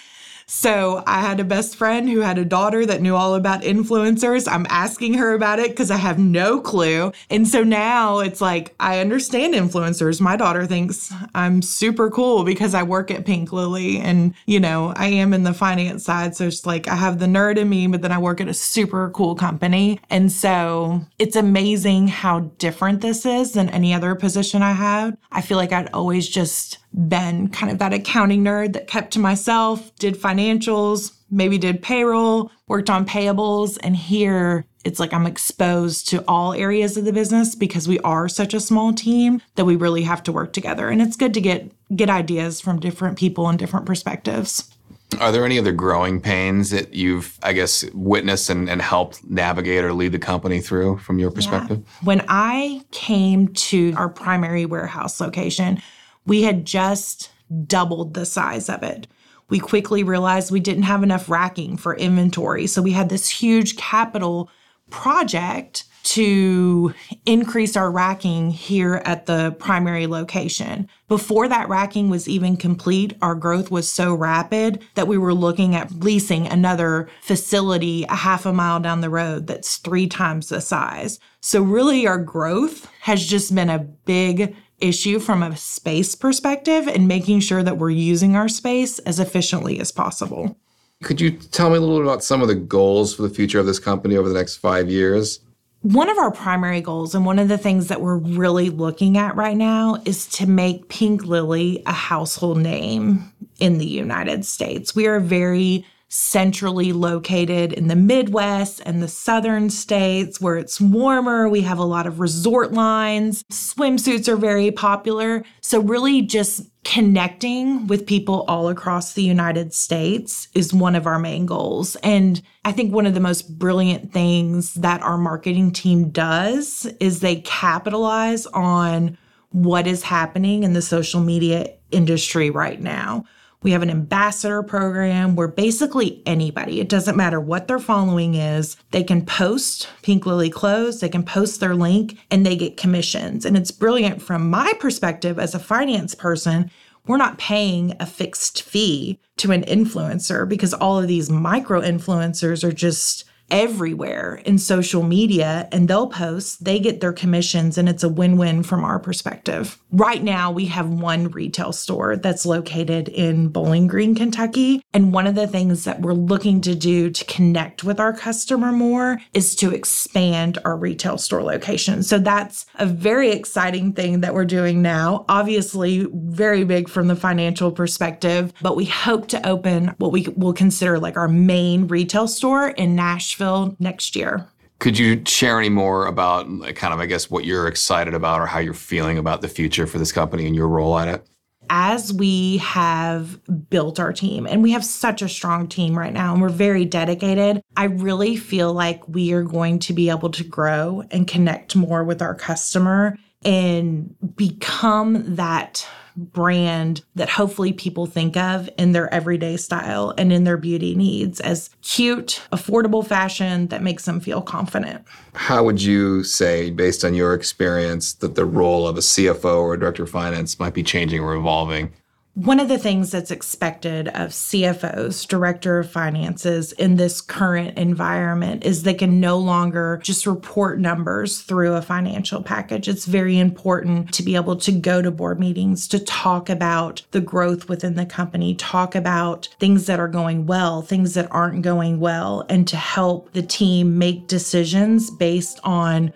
So 0.51 1.05
I 1.07 1.21
had 1.21 1.41
a 1.41 1.45
best 1.45 1.77
friend 1.77 2.09
who 2.09 2.21
had 2.21 2.39
a 2.39 2.45
daughter 2.45 2.87
that 2.87 3.03
knew 3.03 3.15
all 3.15 3.35
about 3.35 3.61
influencers. 3.61 4.51
I'm 4.51 4.67
asking 4.71 5.15
her 5.15 5.35
about 5.35 5.59
it 5.59 5.71
because 5.71 5.91
I 5.91 5.99
have 5.99 6.19
no 6.19 6.59
clue. 6.59 7.13
And 7.29 7.47
so 7.47 7.63
now 7.63 8.21
it's 8.21 8.41
like, 8.41 8.75
I 8.81 9.01
understand 9.01 9.53
influencers. 9.53 10.23
My 10.23 10.37
daughter 10.37 10.65
thinks 10.65 11.13
I'm 11.35 11.61
super 11.61 12.11
cool 12.11 12.45
because 12.45 12.75
I 12.75 12.83
work 12.83 13.11
at 13.11 13.27
Pink 13.27 13.53
Lily 13.53 13.99
and, 13.99 14.33
you 14.47 14.59
know, 14.59 14.95
I 14.97 15.09
am 15.09 15.35
in 15.35 15.43
the 15.43 15.53
finance 15.53 16.05
side. 16.05 16.35
So 16.35 16.47
it's 16.47 16.65
like 16.65 16.89
I 16.89 16.97
have 16.97 17.19
the 17.19 17.27
nerd 17.27 17.59
in 17.59 17.69
me, 17.69 17.87
but 17.87 18.01
then 18.01 18.11
I 18.13 18.19
work 18.19 18.41
at 18.41 18.49
a 18.49 18.55
super 18.55 19.11
cool 19.11 19.35
company. 19.35 20.01
And 20.09 20.33
so 20.33 21.03
it's 21.19 21.37
amazing 21.37 22.09
how 22.09 22.41
different 22.57 23.03
this 23.03 23.27
is 23.27 23.53
than 23.53 23.69
any 23.69 23.93
other 23.93 24.15
position 24.15 24.63
I 24.63 24.73
had. 24.73 25.19
I 25.31 25.43
feel 25.43 25.59
like 25.59 25.73
I'd 25.73 25.91
always 25.93 26.27
just 26.27 26.79
been 27.07 27.49
kind 27.49 27.71
of 27.71 27.79
that 27.79 27.93
accounting 27.93 28.43
nerd 28.43 28.73
that 28.73 28.89
kept 28.89 29.13
to 29.13 29.19
myself, 29.21 29.95
did 29.97 30.17
financials, 30.17 31.13
maybe 31.31 31.59
did 31.59 31.83
payroll, 31.83 32.51
worked 32.67 32.91
on 32.91 33.07
payables. 33.07 33.79
And 33.83 33.95
here 33.97 34.65
it's 34.85 34.99
like 34.99 35.13
I'm 35.13 35.27
exposed 35.27 36.09
to 36.09 36.25
all 36.27 36.55
areas 36.55 36.97
of 36.97 37.05
the 37.05 37.13
business 37.13 37.55
because 37.55 37.87
we 37.87 37.99
are 38.01 38.29
such 38.29 38.55
a 38.55 38.61
small 38.61 38.93
team 38.93 39.43
that 39.55 39.65
we 39.65 39.77
really 39.77 40.03
have 40.03 40.23
to 40.25 40.33
work 40.33 40.53
together. 40.53 40.89
And 40.89 41.01
it's 41.03 41.17
good 41.17 41.35
to 41.35 41.41
get 41.41 41.71
get 41.95 42.11
ideas 42.11 42.61
from 42.61 42.81
different 42.81 43.19
people 43.19 43.49
and 43.49 43.59
different 43.59 43.87
perspectives. 43.87 44.75
Are 45.21 45.33
there 45.33 45.45
any 45.47 45.59
other 45.59 45.73
growing 45.73 46.21
pains 46.21 46.69
that 46.69 46.93
you've, 46.93 47.39
I 47.43 47.55
guess, 47.55 47.83
witnessed 47.95 48.51
and, 48.51 48.69
and 48.69 48.83
helped 48.83 49.25
navigate 49.25 49.83
or 49.83 49.95
lead 49.95 50.13
the 50.13 50.19
company 50.19 50.61
through 50.61 50.99
from 50.99 51.19
your 51.19 51.31
perspective? 51.31 51.79
Yeah. 51.79 52.07
When 52.07 52.25
I 52.29 52.83
came 52.91 53.49
to 53.49 53.95
our 53.97 54.11
primary 54.11 54.67
warehouse 54.67 55.19
location, 55.19 55.81
we 56.29 56.43
had 56.43 56.65
just 56.65 57.31
doubled 57.67 58.15
the 58.15 58.27
size 58.27 58.69
of 58.69 58.83
it. 58.83 59.07
We 59.49 59.59
quickly 59.59 60.05
realized 60.05 60.51
we 60.51 60.61
didn't 60.61 60.83
have 60.83 61.03
enough 61.03 61.29
racking 61.29 61.79
for 61.79 61.97
inventory. 61.97 62.67
So 62.67 62.83
we 62.83 62.93
had 62.93 63.09
this 63.09 63.31
huge 63.31 63.77
capital 63.77 64.51
project 64.91 65.85
to 66.05 66.95
increase 67.27 67.77
our 67.77 67.91
racking 67.91 68.51
here 68.51 69.03
at 69.05 69.27
the 69.27 69.55
primary 69.59 70.07
location. 70.07 70.89
Before 71.07 71.49
that 71.49 71.69
racking 71.69 72.09
was 72.09 72.29
even 72.29 72.57
complete, 72.57 73.15
our 73.21 73.35
growth 73.35 73.71
was 73.71 73.91
so 73.91 74.15
rapid 74.15 74.83
that 74.95 75.09
we 75.09 75.19
were 75.19 75.35
looking 75.35 75.75
at 75.75 75.93
leasing 75.93 76.47
another 76.47 77.11
facility 77.21 78.05
a 78.09 78.15
half 78.15 78.47
a 78.47 78.53
mile 78.53 78.81
down 78.81 79.01
the 79.01 79.11
road 79.11 79.47
that's 79.47 79.77
three 79.77 80.07
times 80.07 80.49
the 80.49 80.61
size. 80.61 81.21
So, 81.41 81.63
really, 81.63 82.07
our 82.07 82.19
growth 82.19 82.91
has 83.03 83.27
just 83.27 83.55
been 83.55 83.71
a 83.71 83.79
big 83.79 84.57
issue 84.81 85.19
from 85.19 85.43
a 85.43 85.57
space 85.57 86.15
perspective 86.15 86.87
and 86.87 87.09
making 87.09 87.41
sure 87.41 87.63
that 87.63 87.79
we're 87.79 87.91
using 87.91 88.37
our 88.37 88.49
space 88.49 88.99
as 89.01 89.19
efficiently 89.19 89.81
as 89.81 89.93
possible. 89.93 90.57
Could 91.03 91.21
you 91.21 91.31
tell 91.31 91.71
me 91.71 91.77
a 91.77 91.81
little 91.81 91.99
bit 91.99 92.05
about 92.05 92.25
some 92.25 92.43
of 92.43 92.49
the 92.49 92.55
goals 92.55 93.15
for 93.15 93.23
the 93.23 93.31
future 93.31 93.59
of 93.59 93.67
this 93.67 93.79
company 93.79 94.17
over 94.17 94.29
the 94.29 94.35
next 94.35 94.57
five 94.57 94.91
years? 94.91 95.41
One 95.83 96.11
of 96.11 96.19
our 96.19 96.33
primary 96.33 96.81
goals, 96.81 97.15
and 97.15 97.25
one 97.25 97.39
of 97.39 97.47
the 97.47 97.57
things 97.57 97.87
that 97.87 98.01
we're 98.01 98.17
really 98.17 98.69
looking 98.69 99.17
at 99.17 99.37
right 99.37 99.57
now, 99.57 100.03
is 100.05 100.27
to 100.31 100.47
make 100.47 100.89
Pink 100.89 101.25
Lily 101.25 101.83
a 101.87 101.93
household 101.93 102.59
name 102.59 103.33
in 103.61 103.79
the 103.79 103.87
United 103.87 104.45
States. 104.45 104.97
We 104.97 105.07
are 105.07 105.21
very 105.21 105.87
centrally 106.09 106.93
located 106.93 107.73
in 107.73 107.89
the 107.89 107.97
Midwest 107.97 108.81
and 108.87 109.03
the 109.03 109.09
southern 109.09 109.71
states 109.71 110.41
where 110.41 110.57
it's 110.57 110.81
warmer. 110.81 111.49
We 111.49 111.61
have 111.63 111.79
a 111.79 111.85
lot 111.85 112.07
of 112.07 112.21
resort 112.21 112.73
lines. 112.73 113.45
Swimsuits 113.53 114.29
are 114.29 114.37
very 114.37 114.71
popular. 114.71 115.45
So, 115.61 115.81
really, 115.81 116.23
just 116.23 116.63
connecting 116.85 117.87
with 117.87 118.07
people 118.07 118.47
all 118.49 118.69
across 118.69 119.13
the 119.13 119.23
United 119.23 119.75
States 119.75 120.49
is 120.55 120.73
one 120.73 120.95
of 120.95 121.07
our 121.07 121.19
main 121.19 121.45
goals. 121.45 121.97
And 121.97 122.41
I 122.65 122.73
think 122.73 122.95
one 122.95 123.05
of 123.05 123.13
the 123.13 123.21
most 123.21 123.59
brilliant 123.59 124.13
things 124.13 124.73
that 124.75 125.03
our 125.03 125.19
marketing 125.19 125.73
team 125.73 126.09
does 126.09 126.87
is 127.01 127.21
they 127.21 127.37
capitalize 127.43 128.47
on 128.47 129.19
what 129.51 129.87
is 129.87 130.03
happening 130.03 130.63
in 130.63 130.73
the 130.73 130.83
social 130.83 131.21
media 131.21 131.75
industry 131.91 132.51
right 132.51 132.81
now. 132.81 133.25
We 133.63 133.73
have 133.73 133.83
an 133.83 133.91
ambassador 133.91 134.63
program 134.63 135.35
where 135.35 135.49
basically 135.49 136.23
anybody, 136.27 136.81
it 136.81 136.89
doesn't 136.89 137.17
matter 137.17 137.41
what 137.41 137.67
their 137.67 137.81
following 137.81 138.35
is, 138.35 138.77
they 138.93 139.03
can 139.03 139.27
post 139.27 139.89
Pink 140.03 140.27
Lily 140.27 140.49
clothes, 140.49 141.01
they 141.01 141.09
can 141.09 141.25
post 141.25 141.59
their 141.59 141.75
link, 141.75 142.19
and 142.31 142.47
they 142.47 142.55
get 142.55 142.77
commissions. 142.77 143.45
And 143.45 143.57
it's 143.57 143.73
brilliant 143.73 144.23
from 144.23 144.49
my 144.49 144.73
perspective 144.79 145.39
as 145.41 145.55
a 145.55 145.59
finance 145.59 146.15
person. 146.15 146.71
We're 147.07 147.17
not 147.17 147.39
paying 147.39 147.97
a 147.99 148.07
fixed 148.07 148.63
fee 148.63 149.19
to 149.39 149.51
an 149.51 149.65
influencer 149.65 150.49
because 150.49 150.75
all 150.75 150.99
of 150.99 151.09
these 151.09 151.31
micro 151.31 151.81
influencers 151.81 152.63
are 152.63 152.73
just 152.73 153.25
everywhere 153.51 154.41
in 154.45 154.59
social 154.59 155.03
media 155.03 155.69
and 155.73 155.89
they'll 155.89 156.09
post, 156.09 156.65
they 156.65 156.79
get 156.79 157.01
their 157.01 157.13
commissions, 157.13 157.79
and 157.79 157.89
it's 157.89 158.03
a 158.03 158.09
win 158.09 158.37
win 158.37 158.63
from 158.63 158.85
our 158.85 158.99
perspective. 158.99 159.79
Right 159.91 160.23
now, 160.23 160.51
we 160.51 160.67
have 160.67 160.89
one 160.89 161.29
retail 161.29 161.73
store 161.73 162.17
that's 162.17 162.45
located 162.45 163.09
in 163.09 163.49
Bowling 163.49 163.87
Green, 163.87 164.15
Kentucky. 164.15 164.83
And 164.93 165.13
one 165.13 165.27
of 165.27 165.35
the 165.35 165.47
things 165.47 165.85
that 165.85 166.01
we're 166.01 166.13
looking 166.13 166.61
to 166.63 166.75
do 166.75 167.11
to 167.11 167.25
connect 167.25 167.85
with 167.85 167.99
our 167.99 168.13
customer 168.13 168.73
more 168.73 169.19
is 169.33 169.57
to 169.57 169.75
expand 169.75 170.59
our 170.65 170.77
retail 170.77 171.17
store 171.17 171.43
location. 171.43 172.03
So 172.03 172.19
that's 172.19 172.67
a 172.75 172.87
very 172.87 173.31
exciting 173.31 173.93
thing 173.93 174.21
that 174.21 174.35
we're 174.35 174.45
doing 174.45 174.83
now. 174.83 175.25
Obviously, 175.29 176.07
very 176.13 176.65
big 176.65 176.89
from 176.89 177.09
the 177.09 177.17
financial 177.17 177.73
perspective, 177.73 178.53
but 178.61 178.77
we 178.77 178.85
hope 178.85 179.29
to 179.29 179.49
open 179.49 179.95
what 179.99 180.13
we 180.13 180.29
will 180.37 180.53
consider 180.53 180.99
like 180.99 181.17
our 181.17 181.29
main 181.29 181.87
retail 181.87 182.29
store 182.29 182.69
in 182.69 182.95
Nashville 182.95 183.38
Nashville 183.39 183.77
next 183.79 184.17
year. 184.17 184.47
Could 184.81 184.99
you 184.99 185.23
share 185.27 185.59
any 185.59 185.69
more 185.69 186.07
about 186.07 186.47
kind 186.75 186.95
of, 186.95 187.01
I 187.01 187.07
guess, 187.07 187.31
what 187.31 187.45
you're 187.45 187.67
excited 187.67 188.15
about 188.15 188.41
or 188.41 188.47
how 188.47 188.61
you're 188.61 188.75
feeling 188.75 189.19
about 189.19 189.43
the 189.43 189.49
future 189.49 189.87
for 189.87 189.99
this 189.99 190.13
company 190.13 190.47
and 190.47 190.55
your 190.55 190.69
role 190.69 190.97
at 190.99 191.09
it? 191.09 191.29
As 191.71 192.13
we 192.13 192.59
have 192.59 193.41
built 193.69 194.01
our 194.01 194.13
team, 194.13 194.47
and 194.47 194.63
we 194.63 194.71
have 194.71 194.85
such 194.85 195.21
a 195.21 195.29
strong 195.29 195.69
team 195.69 195.99
right 195.99 196.13
now, 196.13 196.33
and 196.33 196.41
we're 196.41 196.49
very 196.49 196.85
dedicated, 196.85 197.61
I 197.77 197.85
really 197.85 198.37
feel 198.37 198.73
like 198.73 199.07
we 199.09 199.33
are 199.33 199.43
going 199.43 199.81
to 199.81 199.93
be 199.93 200.09
able 200.09 200.31
to 200.31 200.45
grow 200.45 201.03
and 201.11 201.27
connect 201.27 201.77
more 201.77 202.05
with 202.05 202.23
our 202.23 202.35
customer 202.35 203.19
and 203.45 204.15
become 204.37 205.35
that 205.37 205.87
brand 206.19 207.03
that 207.15 207.29
hopefully 207.29 207.73
people 207.73 208.07
think 208.07 208.37
of 208.37 208.69
in 208.77 208.93
their 208.93 209.13
everyday 209.13 209.57
style 209.57 210.13
and 210.19 210.33
in 210.33 210.45
their 210.45 210.57
beauty 210.57 210.95
needs 210.95 211.41
as 211.41 211.71
cute, 211.83 212.43
affordable 212.53 213.07
fashion 213.07 213.69
that 213.69 213.83
makes 213.83 214.05
them 214.05 214.21
feel 214.21 214.43
confident. 214.43 215.05
How 215.35 215.63
would 215.65 215.83
you 215.83 216.25
say, 216.25 216.71
based 216.71 217.05
on 217.05 217.15
your 217.15 217.35
experience, 217.35 218.15
that 218.15 218.35
the 218.35 218.45
role 218.45 218.87
of 218.89 218.97
a 218.97 219.01
CFO 219.01 219.59
or 219.59 219.75
a 219.75 219.81
director 219.81 220.03
of 220.03 220.11
finance 220.11 220.59
might 220.59 220.75
be 220.75 220.83
changing 220.83 221.21
or 221.21 221.35
evolving? 221.35 221.93
One 222.39 222.61
of 222.61 222.69
the 222.69 222.79
things 222.79 223.11
that's 223.11 223.33
expected 223.33 224.07
of 224.07 224.31
CFOs, 224.31 225.27
director 225.27 225.81
of 225.81 225.91
finances 225.91 226.71
in 226.71 226.95
this 226.95 227.21
current 227.21 227.77
environment 227.77 228.65
is 228.65 228.85
they 228.85 228.95
can 228.95 229.19
no 229.19 229.39
longer 229.39 229.99
just 230.05 230.25
report 230.25 230.79
numbers 230.79 231.41
through 231.41 231.75
a 231.75 231.83
financial 231.83 232.41
package. 232.41 232.87
It's 232.87 233.07
very 233.07 233.41
important 233.41 234.15
to 234.15 234.23
be 234.23 234.37
able 234.37 234.55
to 234.55 234.71
go 234.71 235.03
to 235.03 235.11
board 235.11 235.41
meetings, 235.41 235.89
to 235.89 235.99
talk 235.99 236.49
about 236.49 237.03
the 237.11 237.21
growth 237.21 237.69
within 237.69 237.97
the 237.97 238.07
company, 238.07 238.55
talk 238.55 238.95
about 238.95 239.49
things 239.59 239.87
that 239.87 239.99
are 239.99 240.07
going 240.07 240.47
well, 240.47 240.81
things 240.81 241.15
that 241.15 241.27
aren't 241.33 241.63
going 241.63 241.99
well, 241.99 242.47
and 242.49 242.69
to 242.69 242.77
help 242.77 243.33
the 243.33 243.43
team 243.43 243.99
make 243.99 244.29
decisions 244.29 245.11
based 245.11 245.59
on 245.65 246.13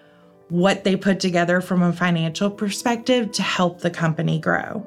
what 0.51 0.85
they 0.85 0.95
put 0.95 1.19
together 1.19 1.61
from 1.61 1.83
a 1.83 1.93
financial 1.93 2.49
perspective 2.49 3.33
to 3.33 3.43
help 3.43 3.81
the 3.81 3.91
company 3.91 4.39
grow. 4.39 4.87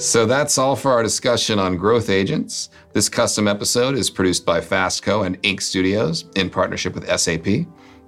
So 0.00 0.24
that's 0.24 0.56
all 0.56 0.76
for 0.76 0.92
our 0.92 1.02
discussion 1.02 1.58
on 1.58 1.76
growth 1.76 2.08
agents. 2.08 2.70
This 2.94 3.10
custom 3.10 3.46
episode 3.46 3.94
is 3.94 4.08
produced 4.08 4.46
by 4.46 4.58
Fastco 4.62 5.26
and 5.26 5.40
Inc. 5.42 5.60
Studios 5.60 6.24
in 6.36 6.48
partnership 6.48 6.94
with 6.94 7.06
SAP. 7.20 7.66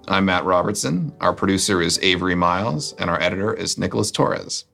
I'm 0.09 0.25
Matt 0.25 0.47
Robertson. 0.47 1.13
Our 1.21 1.35
producer 1.35 1.83
is 1.83 1.99
Avery 2.01 2.35
Miles, 2.35 2.95
and 2.95 3.11
our 3.11 3.21
editor 3.21 3.53
is 3.53 3.77
Nicholas 3.77 4.11
Torres. 4.11 4.65